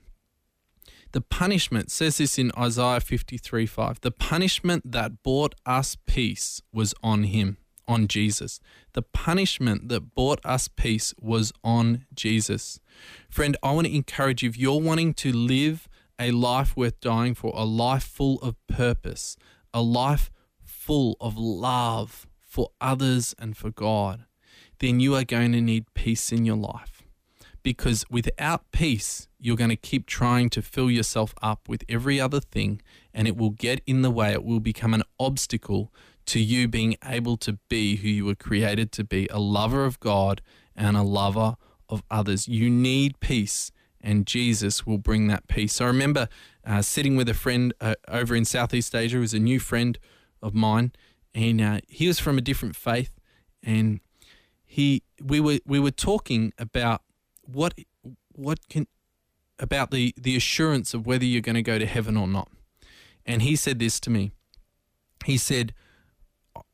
The 1.11 1.20
punishment 1.20 1.90
says 1.90 2.18
this 2.18 2.38
in 2.38 2.50
Isaiah 2.59 3.00
53 3.00 3.66
5. 3.66 4.00
The 4.00 4.11
punishment 4.11 4.90
that 4.90 5.22
brought 5.22 5.55
us 5.64 5.96
peace 6.07 6.61
was 6.72 6.92
on 7.03 7.24
him 7.24 7.59
on 7.87 8.09
Jesus. 8.09 8.61
The 8.92 9.03
punishment 9.03 9.88
that 9.88 10.14
brought 10.14 10.40
us 10.44 10.68
peace 10.68 11.14
was 11.20 11.53
on 11.62 12.07
Jesus. 12.14 12.81
Friend, 13.29 13.57
I 13.62 13.73
want 13.73 13.87
to 13.87 13.94
encourage 13.94 14.42
you 14.42 14.49
if 14.49 14.59
you're 14.59 14.81
wanting 14.81 15.14
to 15.14 15.33
live 15.33 15.88
a 16.18 16.31
life 16.31 16.77
worth 16.77 17.01
dying 17.01 17.35
for, 17.35 17.53
a 17.55 17.64
life 17.64 18.05
full 18.05 18.38
of 18.40 18.55
purpose, 18.66 19.37
a 19.73 19.83
life 19.83 20.31
full 20.62 21.16
of 21.20 21.37
love 21.37 22.27
for 22.40 22.70
others 22.81 23.35
and 23.38 23.57
for 23.57 23.70
God, 23.70 24.25
then 24.79 25.01
you 25.01 25.14
are 25.14 25.25
going 25.25 25.53
to 25.53 25.61
need 25.61 25.92
peace 25.94 26.31
in 26.31 26.44
your 26.44 26.57
life. 26.57 27.03
Because 27.62 28.05
without 28.11 28.70
peace, 28.73 29.29
you're 29.40 29.57
going 29.57 29.70
to 29.70 29.77
keep 29.77 30.07
trying 30.07 30.51
to 30.51 30.61
fill 30.61 30.90
yourself 30.90 31.35
up 31.40 31.68
with 31.68 31.83
every 31.88 32.20
other 32.20 32.40
thing, 32.40 32.83
and 33.12 33.27
it 33.27 33.37
will 33.37 33.51
get 33.51 33.81
in 33.87 34.03
the 34.03 34.11
way. 34.11 34.33
It 34.33 34.44
will 34.44 34.61
become 34.61 34.92
an 34.92 35.03
obstacle 35.18 35.90
to 36.26 36.40
you 36.40 36.68
being 36.68 36.96
able 37.04 37.37
to 37.38 37.58
be 37.68 37.96
who 37.96 38.08
you 38.08 38.24
were 38.24 38.34
created 38.34 38.92
to 38.92 39.04
be 39.04 39.28
a 39.30 39.38
lover 39.38 39.84
of 39.84 40.00
God 40.00 40.40
and 40.74 40.96
a 40.96 41.02
lover 41.02 41.56
of 41.88 42.02
others. 42.10 42.48
You 42.48 42.70
need 42.70 43.20
peace, 43.20 43.70
and 44.00 44.26
Jesus 44.26 44.87
will 44.87 44.98
bring 44.98 45.26
that 45.28 45.46
peace. 45.48 45.80
I 45.80 45.87
remember 45.87 46.28
uh, 46.64 46.82
sitting 46.82 47.16
with 47.16 47.28
a 47.28 47.34
friend 47.34 47.74
uh, 47.80 47.94
over 48.08 48.34
in 48.34 48.44
Southeast 48.44 48.94
Asia, 48.94 49.16
who 49.16 49.20
was 49.20 49.34
a 49.34 49.38
new 49.38 49.60
friend 49.60 49.98
of 50.42 50.54
mine, 50.54 50.92
and 51.34 51.60
uh, 51.60 51.80
he 51.88 52.06
was 52.06 52.18
from 52.18 52.38
a 52.38 52.40
different 52.40 52.76
faith, 52.76 53.18
and 53.62 54.00
he 54.64 55.02
we 55.22 55.40
were 55.40 55.58
we 55.66 55.78
were 55.78 55.90
talking 55.90 56.52
about 56.58 57.02
what 57.42 57.74
what 58.32 58.68
can 58.68 58.87
about 59.58 59.90
the 59.90 60.14
the 60.16 60.37
assurance 60.37 60.94
of 60.94 61.06
whether 61.06 61.24
you're 61.24 61.40
going 61.40 61.54
to 61.54 61.62
go 61.62 61.78
to 61.78 61.87
heaven 61.87 62.16
or 62.16 62.26
not. 62.26 62.48
And 63.26 63.42
he 63.42 63.56
said 63.56 63.78
this 63.78 64.00
to 64.00 64.10
me. 64.10 64.32
He 65.24 65.38
said, 65.38 65.72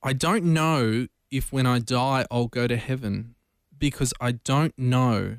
I 0.03 0.13
don't 0.13 0.45
know 0.45 1.07
if 1.31 1.53
when 1.53 1.67
I 1.67 1.79
die 1.79 2.25
I'll 2.31 2.49
go 2.49 2.67
to 2.67 2.77
heaven 2.77 3.35
because 3.79 4.13
I 4.21 4.33
don't 4.33 4.77
know 4.79 5.39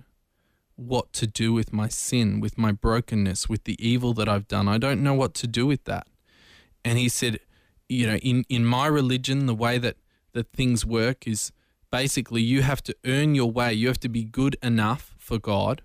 what 0.76 1.14
to 1.14 1.28
do 1.28 1.54
with 1.54 1.72
my 1.72 1.88
sin, 1.88 2.40
with 2.40 2.58
my 2.58 2.72
brokenness, 2.72 3.48
with 3.48 3.66
the 3.66 3.78
evil 3.86 4.14
that 4.14 4.28
I've 4.28 4.48
done. 4.48 4.68
I 4.68 4.78
don't 4.78 5.04
know 5.04 5.14
what 5.14 5.34
to 5.36 5.48
do 5.48 5.68
with 5.68 5.84
that. 5.86 6.08
And 6.84 6.98
he 6.98 7.08
said, 7.08 7.40
you 7.88 8.08
know, 8.08 8.16
in, 8.16 8.46
in 8.50 8.66
my 8.66 8.88
religion, 8.88 9.46
the 9.46 9.54
way 9.54 9.78
that, 9.78 9.98
that 10.34 10.52
things 10.54 10.86
work 10.86 11.28
is 11.28 11.52
basically 11.92 12.42
you 12.42 12.64
have 12.64 12.82
to 12.84 12.96
earn 13.06 13.36
your 13.36 13.52
way. 13.52 13.74
You 13.74 13.88
have 13.90 14.00
to 14.00 14.10
be 14.10 14.24
good 14.24 14.58
enough 14.64 15.14
for 15.20 15.38
God 15.38 15.84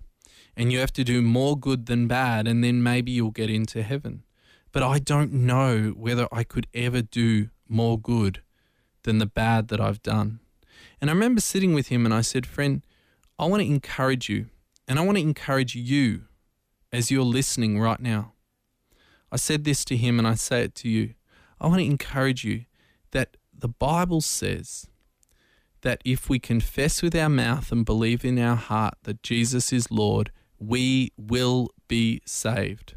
and 0.57 0.71
you 0.71 0.79
have 0.79 0.93
to 0.93 1.03
do 1.03 1.21
more 1.21 1.55
good 1.55 1.85
than 1.85 2.07
bad, 2.07 2.47
and 2.47 2.63
then 2.63 2.81
maybe 2.81 3.11
you'll 3.11 3.29
get 3.29 3.49
into 3.49 3.83
heaven. 3.83 4.23
But 4.71 4.81
I 4.81 4.97
don't 4.97 5.31
know 5.31 5.93
whether 5.95 6.27
I 6.31 6.43
could 6.43 6.65
ever 6.73 7.03
do 7.03 7.49
more 7.69 7.99
good 7.99 8.41
than 9.07 9.19
the 9.19 9.25
bad 9.25 9.69
that 9.69 9.79
I've 9.79 10.03
done. 10.03 10.41
And 10.99 11.09
I 11.09 11.13
remember 11.13 11.39
sitting 11.39 11.73
with 11.73 11.87
him 11.87 12.03
and 12.03 12.13
I 12.13 12.19
said, 12.19 12.45
Friend, 12.45 12.85
I 13.39 13.45
want 13.45 13.61
to 13.61 13.67
encourage 13.67 14.27
you, 14.27 14.47
and 14.85 14.99
I 14.99 15.01
want 15.01 15.17
to 15.17 15.23
encourage 15.23 15.75
you 15.75 16.23
as 16.91 17.09
you're 17.09 17.23
listening 17.23 17.79
right 17.79 18.01
now. 18.01 18.33
I 19.31 19.37
said 19.37 19.63
this 19.63 19.85
to 19.85 19.95
him 19.95 20.19
and 20.19 20.27
I 20.27 20.35
say 20.35 20.63
it 20.63 20.75
to 20.75 20.89
you. 20.89 21.13
I 21.61 21.67
want 21.67 21.79
to 21.79 21.85
encourage 21.85 22.43
you 22.43 22.65
that 23.11 23.37
the 23.57 23.69
Bible 23.69 24.19
says 24.19 24.87
that 25.83 26.01
if 26.03 26.29
we 26.29 26.37
confess 26.37 27.01
with 27.01 27.15
our 27.15 27.29
mouth 27.29 27.71
and 27.71 27.85
believe 27.85 28.25
in 28.25 28.37
our 28.37 28.57
heart 28.57 28.95
that 29.03 29.23
Jesus 29.23 29.71
is 29.71 29.89
Lord, 29.89 30.33
we 30.59 31.13
will 31.17 31.69
be 31.87 32.21
saved. 32.25 32.95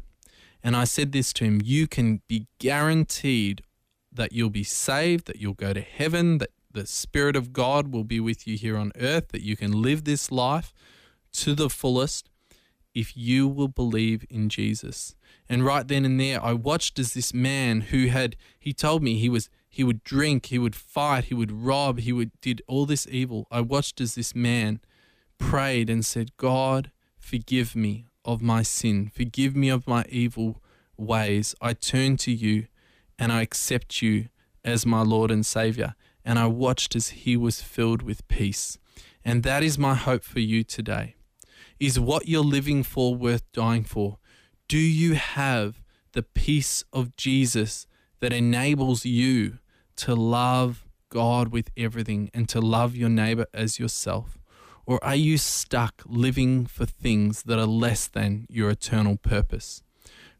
And 0.61 0.75
I 0.75 0.83
said 0.83 1.13
this 1.13 1.31
to 1.33 1.45
him 1.45 1.61
you 1.63 1.87
can 1.87 2.21
be 2.27 2.47
guaranteed 2.59 3.63
that 4.11 4.33
you'll 4.33 4.49
be 4.49 4.63
saved, 4.63 5.27
that 5.27 5.37
you'll 5.37 5.53
go 5.53 5.73
to 5.73 5.81
heaven, 5.81 6.39
that 6.39 6.51
the 6.73 6.85
Spirit 6.85 7.35
of 7.35 7.53
God 7.53 7.93
will 7.93 8.03
be 8.03 8.19
with 8.19 8.47
you 8.47 8.57
here 8.57 8.77
on 8.77 8.91
earth, 8.99 9.29
that 9.29 9.41
you 9.41 9.55
can 9.55 9.81
live 9.81 10.03
this 10.03 10.31
life 10.31 10.73
to 11.33 11.53
the 11.55 11.69
fullest 11.69 12.29
if 12.93 13.15
you 13.15 13.47
will 13.47 13.67
believe 13.67 14.25
in 14.29 14.49
Jesus. 14.49 15.15
And 15.47 15.65
right 15.65 15.87
then 15.87 16.05
and 16.05 16.19
there, 16.19 16.43
I 16.43 16.53
watched 16.53 16.99
as 16.99 17.13
this 17.13 17.33
man 17.33 17.81
who 17.81 18.07
had, 18.07 18.35
he 18.59 18.73
told 18.73 19.01
me 19.03 19.17
he 19.17 19.29
was, 19.29 19.49
he 19.69 19.83
would 19.83 20.03
drink, 20.03 20.47
he 20.47 20.59
would 20.59 20.75
fight, 20.75 21.25
he 21.25 21.33
would 21.33 21.51
rob, 21.51 21.99
he 21.99 22.11
would 22.11 22.31
did 22.41 22.61
all 22.67 22.85
this 22.85 23.07
evil. 23.09 23.47
I 23.49 23.61
watched 23.61 24.01
as 24.01 24.15
this 24.15 24.35
man 24.35 24.81
prayed 25.37 25.89
and 25.89 26.05
said, 26.05 26.35
God, 26.37 26.91
forgive 27.17 27.75
me 27.75 28.05
of 28.25 28.41
my 28.41 28.61
sin, 28.61 29.11
forgive 29.13 29.55
me 29.55 29.69
of 29.69 29.87
my 29.87 30.05
evil 30.09 30.61
ways. 30.97 31.55
I 31.61 31.73
turn 31.73 32.17
to 32.17 32.31
you 32.31 32.67
and 33.21 33.31
I 33.31 33.43
accept 33.43 34.01
you 34.01 34.29
as 34.65 34.83
my 34.83 35.03
Lord 35.03 35.29
and 35.29 35.45
Savior. 35.45 35.93
And 36.25 36.39
I 36.39 36.47
watched 36.47 36.95
as 36.95 37.09
he 37.09 37.37
was 37.37 37.61
filled 37.61 38.01
with 38.01 38.27
peace. 38.27 38.79
And 39.23 39.43
that 39.43 39.61
is 39.61 39.77
my 39.77 39.93
hope 39.93 40.23
for 40.23 40.39
you 40.39 40.63
today. 40.63 41.13
Is 41.79 41.99
what 41.99 42.27
you're 42.27 42.43
living 42.43 42.81
for 42.81 43.13
worth 43.13 43.43
dying 43.51 43.83
for? 43.83 44.17
Do 44.67 44.79
you 44.79 45.13
have 45.13 45.83
the 46.13 46.23
peace 46.23 46.83
of 46.91 47.15
Jesus 47.15 47.85
that 48.21 48.33
enables 48.33 49.05
you 49.05 49.59
to 49.97 50.15
love 50.15 50.87
God 51.09 51.49
with 51.49 51.69
everything 51.77 52.31
and 52.33 52.49
to 52.49 52.59
love 52.59 52.95
your 52.95 53.09
neighbor 53.09 53.45
as 53.53 53.77
yourself? 53.77 54.39
Or 54.87 55.03
are 55.03 55.15
you 55.15 55.37
stuck 55.37 56.01
living 56.07 56.65
for 56.65 56.87
things 56.87 57.43
that 57.43 57.59
are 57.59 57.67
less 57.67 58.07
than 58.07 58.47
your 58.49 58.71
eternal 58.71 59.17
purpose? 59.17 59.83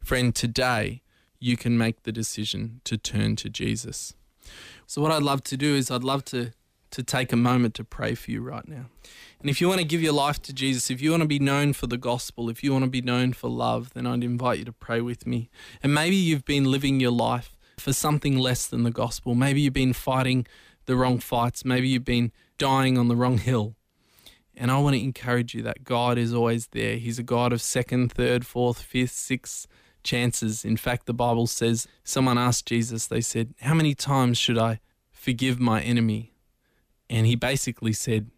Friend, 0.00 0.34
today 0.34 1.02
you 1.42 1.56
can 1.56 1.76
make 1.76 2.04
the 2.04 2.12
decision 2.12 2.80
to 2.84 2.96
turn 2.96 3.34
to 3.36 3.50
Jesus. 3.50 4.14
So, 4.86 5.02
what 5.02 5.10
I'd 5.10 5.22
love 5.22 5.42
to 5.44 5.56
do 5.56 5.74
is, 5.74 5.90
I'd 5.90 6.04
love 6.04 6.24
to 6.26 6.52
to 6.92 7.02
take 7.02 7.32
a 7.32 7.36
moment 7.36 7.74
to 7.74 7.84
pray 7.84 8.14
for 8.14 8.30
you 8.30 8.42
right 8.42 8.68
now. 8.68 8.84
And 9.40 9.48
if 9.48 9.62
you 9.62 9.68
want 9.68 9.80
to 9.80 9.86
give 9.86 10.02
your 10.02 10.12
life 10.12 10.42
to 10.42 10.52
Jesus, 10.52 10.90
if 10.90 11.00
you 11.00 11.10
want 11.10 11.22
to 11.22 11.26
be 11.26 11.38
known 11.38 11.72
for 11.72 11.86
the 11.86 11.96
gospel, 11.96 12.50
if 12.50 12.62
you 12.62 12.70
want 12.70 12.84
to 12.84 12.90
be 12.90 13.00
known 13.00 13.32
for 13.32 13.48
love, 13.48 13.94
then 13.94 14.06
I'd 14.06 14.22
invite 14.22 14.58
you 14.58 14.66
to 14.66 14.72
pray 14.72 15.00
with 15.00 15.26
me. 15.26 15.48
And 15.82 15.94
maybe 15.94 16.16
you've 16.16 16.44
been 16.44 16.70
living 16.70 17.00
your 17.00 17.10
life 17.10 17.56
for 17.78 17.94
something 17.94 18.36
less 18.36 18.66
than 18.66 18.82
the 18.82 18.90
gospel. 18.90 19.34
Maybe 19.34 19.62
you've 19.62 19.72
been 19.72 19.94
fighting 19.94 20.46
the 20.84 20.94
wrong 20.94 21.18
fights. 21.18 21.64
Maybe 21.64 21.88
you've 21.88 22.04
been 22.04 22.30
dying 22.58 22.98
on 22.98 23.08
the 23.08 23.16
wrong 23.16 23.38
hill. 23.38 23.74
And 24.54 24.70
I 24.70 24.78
want 24.78 24.94
to 24.94 25.02
encourage 25.02 25.54
you 25.54 25.62
that 25.62 25.84
God 25.84 26.18
is 26.18 26.34
always 26.34 26.66
there. 26.68 26.98
He's 26.98 27.18
a 27.18 27.22
God 27.22 27.54
of 27.54 27.62
second, 27.62 28.12
third, 28.12 28.46
fourth, 28.46 28.82
fifth, 28.82 29.12
sixth 29.12 29.66
chances. 30.02 30.64
In 30.64 30.76
fact, 30.76 31.06
the 31.06 31.14
Bible 31.14 31.46
says 31.46 31.86
someone 32.04 32.38
asked 32.38 32.66
Jesus, 32.66 33.06
they 33.06 33.20
said, 33.20 33.54
How 33.60 33.74
many 33.74 33.94
times 33.94 34.38
should 34.38 34.58
I 34.58 34.80
forgive 35.10 35.60
my 35.60 35.80
enemy? 35.80 36.32
And 37.08 37.26
he 37.26 37.36
basically 37.36 37.92
said, 37.92 38.30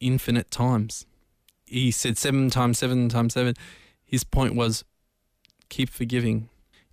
Infinite 0.00 0.50
times. 0.50 1.06
He 1.64 1.90
said 1.90 2.18
seven 2.18 2.50
times, 2.50 2.78
seven 2.78 3.08
times 3.08 3.34
seven. 3.34 3.54
His 4.04 4.24
point 4.24 4.54
was, 4.54 4.84
Keep 5.68 5.90
forgiving. 5.90 6.48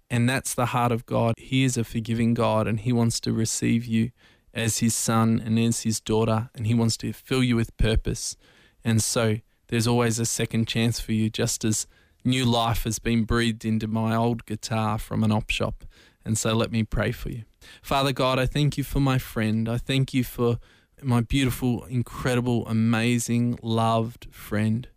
And 0.10 0.30
that's 0.30 0.54
the 0.54 0.68
heart 0.68 0.92
of 0.92 1.06
God. 1.06 1.34
He 1.38 1.64
is 1.64 1.78
a 1.78 1.84
forgiving 1.84 2.34
God 2.34 2.68
and 2.68 2.80
He 2.80 2.94
wants 2.94 3.20
to 3.22 3.34
receive 3.34 3.86
you 3.86 4.12
as 4.54 4.80
His 4.80 4.94
son 4.94 5.42
and 5.44 5.58
as 5.58 5.82
His 5.82 6.00
daughter, 6.00 6.50
and 6.54 6.68
He 6.68 6.74
wants 6.74 6.98
to 6.98 7.12
fill 7.14 7.44
you 7.44 7.56
with 7.56 7.76
purpose. 7.78 8.38
And 8.84 9.02
so 9.02 9.38
there's 9.68 9.88
always 9.88 10.20
a 10.20 10.26
second 10.26 10.68
chance 10.68 11.00
for 11.00 11.14
you, 11.14 11.30
just 11.30 11.66
as 11.66 11.88
new 12.24 12.46
life 12.46 12.84
has 12.84 13.00
been 13.00 13.24
breathed 13.24 13.66
into 13.66 13.88
my 13.88 14.16
old 14.16 14.46
guitar 14.46 14.98
from 14.98 15.24
an 15.24 15.32
op 15.32 15.50
shop. 15.50 15.84
And 16.26 16.38
so 16.38 16.54
let 16.54 16.72
me 16.72 16.84
pray 16.84 17.12
for 17.12 17.30
you. 17.30 17.44
Father 17.82 18.14
God, 18.14 18.40
I 18.40 18.46
thank 18.46 18.78
you 18.78 18.84
for 18.84 19.00
my 19.00 19.18
friend. 19.18 19.68
I 19.68 19.78
thank 19.78 20.14
you 20.14 20.24
for 20.24 20.60
my 21.02 21.22
beautiful, 21.22 21.84
incredible, 21.86 22.66
amazing, 22.68 23.60
loved 23.62 24.28
friend 24.32 24.88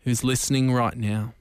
who's 0.00 0.24
listening 0.24 0.72
right 0.72 0.96
now. 0.96 1.34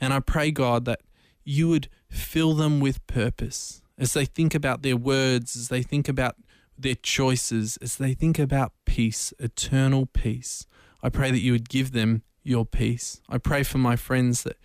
And 0.00 0.12
I 0.12 0.20
pray, 0.20 0.50
God, 0.50 0.84
that 0.84 1.00
you 1.44 1.68
would 1.68 1.88
fill 2.10 2.54
them 2.54 2.80
with 2.80 3.06
purpose 3.06 3.82
as 3.96 4.12
they 4.12 4.24
think 4.24 4.54
about 4.54 4.82
their 4.82 4.96
words, 4.96 5.56
as 5.56 5.68
they 5.68 5.82
think 5.82 6.08
about 6.08 6.36
their 6.76 6.94
choices, 6.94 7.76
as 7.78 7.96
they 7.96 8.14
think 8.14 8.38
about 8.38 8.72
peace, 8.84 9.32
eternal 9.38 10.06
peace. 10.06 10.66
I 11.02 11.08
pray 11.08 11.30
that 11.30 11.40
you 11.40 11.52
would 11.52 11.68
give 11.68 11.92
them 11.92 12.22
your 12.48 12.66
peace. 12.66 13.20
I 13.28 13.38
pray 13.38 13.62
for 13.62 13.78
my 13.78 13.96
friends 13.96 14.42
that 14.42 14.56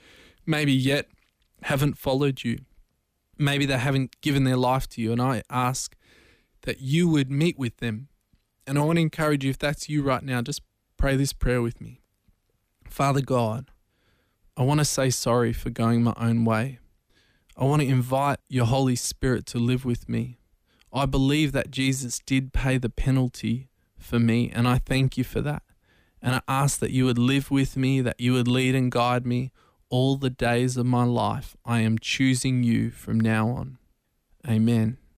maybe 0.45 0.73
yet 0.73 1.07
haven't 1.63 1.97
followed 1.97 2.43
you. 2.43 2.59
Maybe 3.37 3.65
they 3.65 3.77
haven't 3.77 4.21
given 4.21 4.43
their 4.43 4.57
life 4.57 4.87
to 4.89 5.01
you. 5.01 5.11
And 5.11 5.21
I 5.21 5.43
ask 5.49 5.95
that 6.63 6.81
you 6.81 7.09
would 7.09 7.31
meet 7.31 7.57
with 7.57 7.77
them. 7.77 8.07
And 8.65 8.77
I 8.77 8.81
want 8.81 8.97
to 8.97 9.01
encourage 9.01 9.43
you, 9.43 9.49
if 9.49 9.57
that's 9.57 9.89
you 9.89 10.01
right 10.03 10.23
now, 10.23 10.41
just 10.41 10.61
pray 10.97 11.15
this 11.15 11.33
prayer 11.33 11.61
with 11.61 11.81
me. 11.81 12.01
Father 12.87 13.21
God, 13.21 13.71
I 14.55 14.63
want 14.63 14.79
to 14.79 14.85
say 14.85 15.09
sorry 15.09 15.51
for 15.51 15.69
going 15.69 16.03
my 16.03 16.13
own 16.15 16.45
way. 16.45 16.79
I 17.57 17.65
want 17.65 17.81
to 17.81 17.87
invite 17.87 18.39
your 18.49 18.65
Holy 18.65 18.95
Spirit 18.95 19.45
to 19.47 19.57
live 19.57 19.83
with 19.83 20.07
me. 20.07 20.37
I 20.93 21.05
believe 21.05 21.51
that 21.51 21.71
Jesus 21.71 22.19
did 22.19 22.53
pay 22.53 22.77
the 22.77 22.89
penalty 22.89 23.69
for 23.97 24.19
me, 24.19 24.51
and 24.53 24.67
I 24.67 24.77
thank 24.77 25.17
you 25.17 25.23
for 25.23 25.41
that. 25.41 25.63
And 26.23 26.35
I 26.35 26.41
ask 26.47 26.79
that 26.79 26.91
you 26.91 27.05
would 27.05 27.17
live 27.19 27.51
with 27.51 27.75
me, 27.75 27.99
that 28.01 28.19
you 28.19 28.31
would 28.33 28.47
lead 28.47 28.75
and 28.75 28.89
guide 28.89 29.25
me 29.25 29.51
all 29.89 30.15
the 30.15 30.29
days 30.29 30.77
of 30.77 30.85
my 30.85 31.03
life. 31.03 31.55
I 31.65 31.81
am 31.81 31.99
choosing 31.99 32.63
you 32.63 32.91
from 32.91 33.19
now 33.19 33.49
on. 33.49 33.77
Amen. 34.47 34.97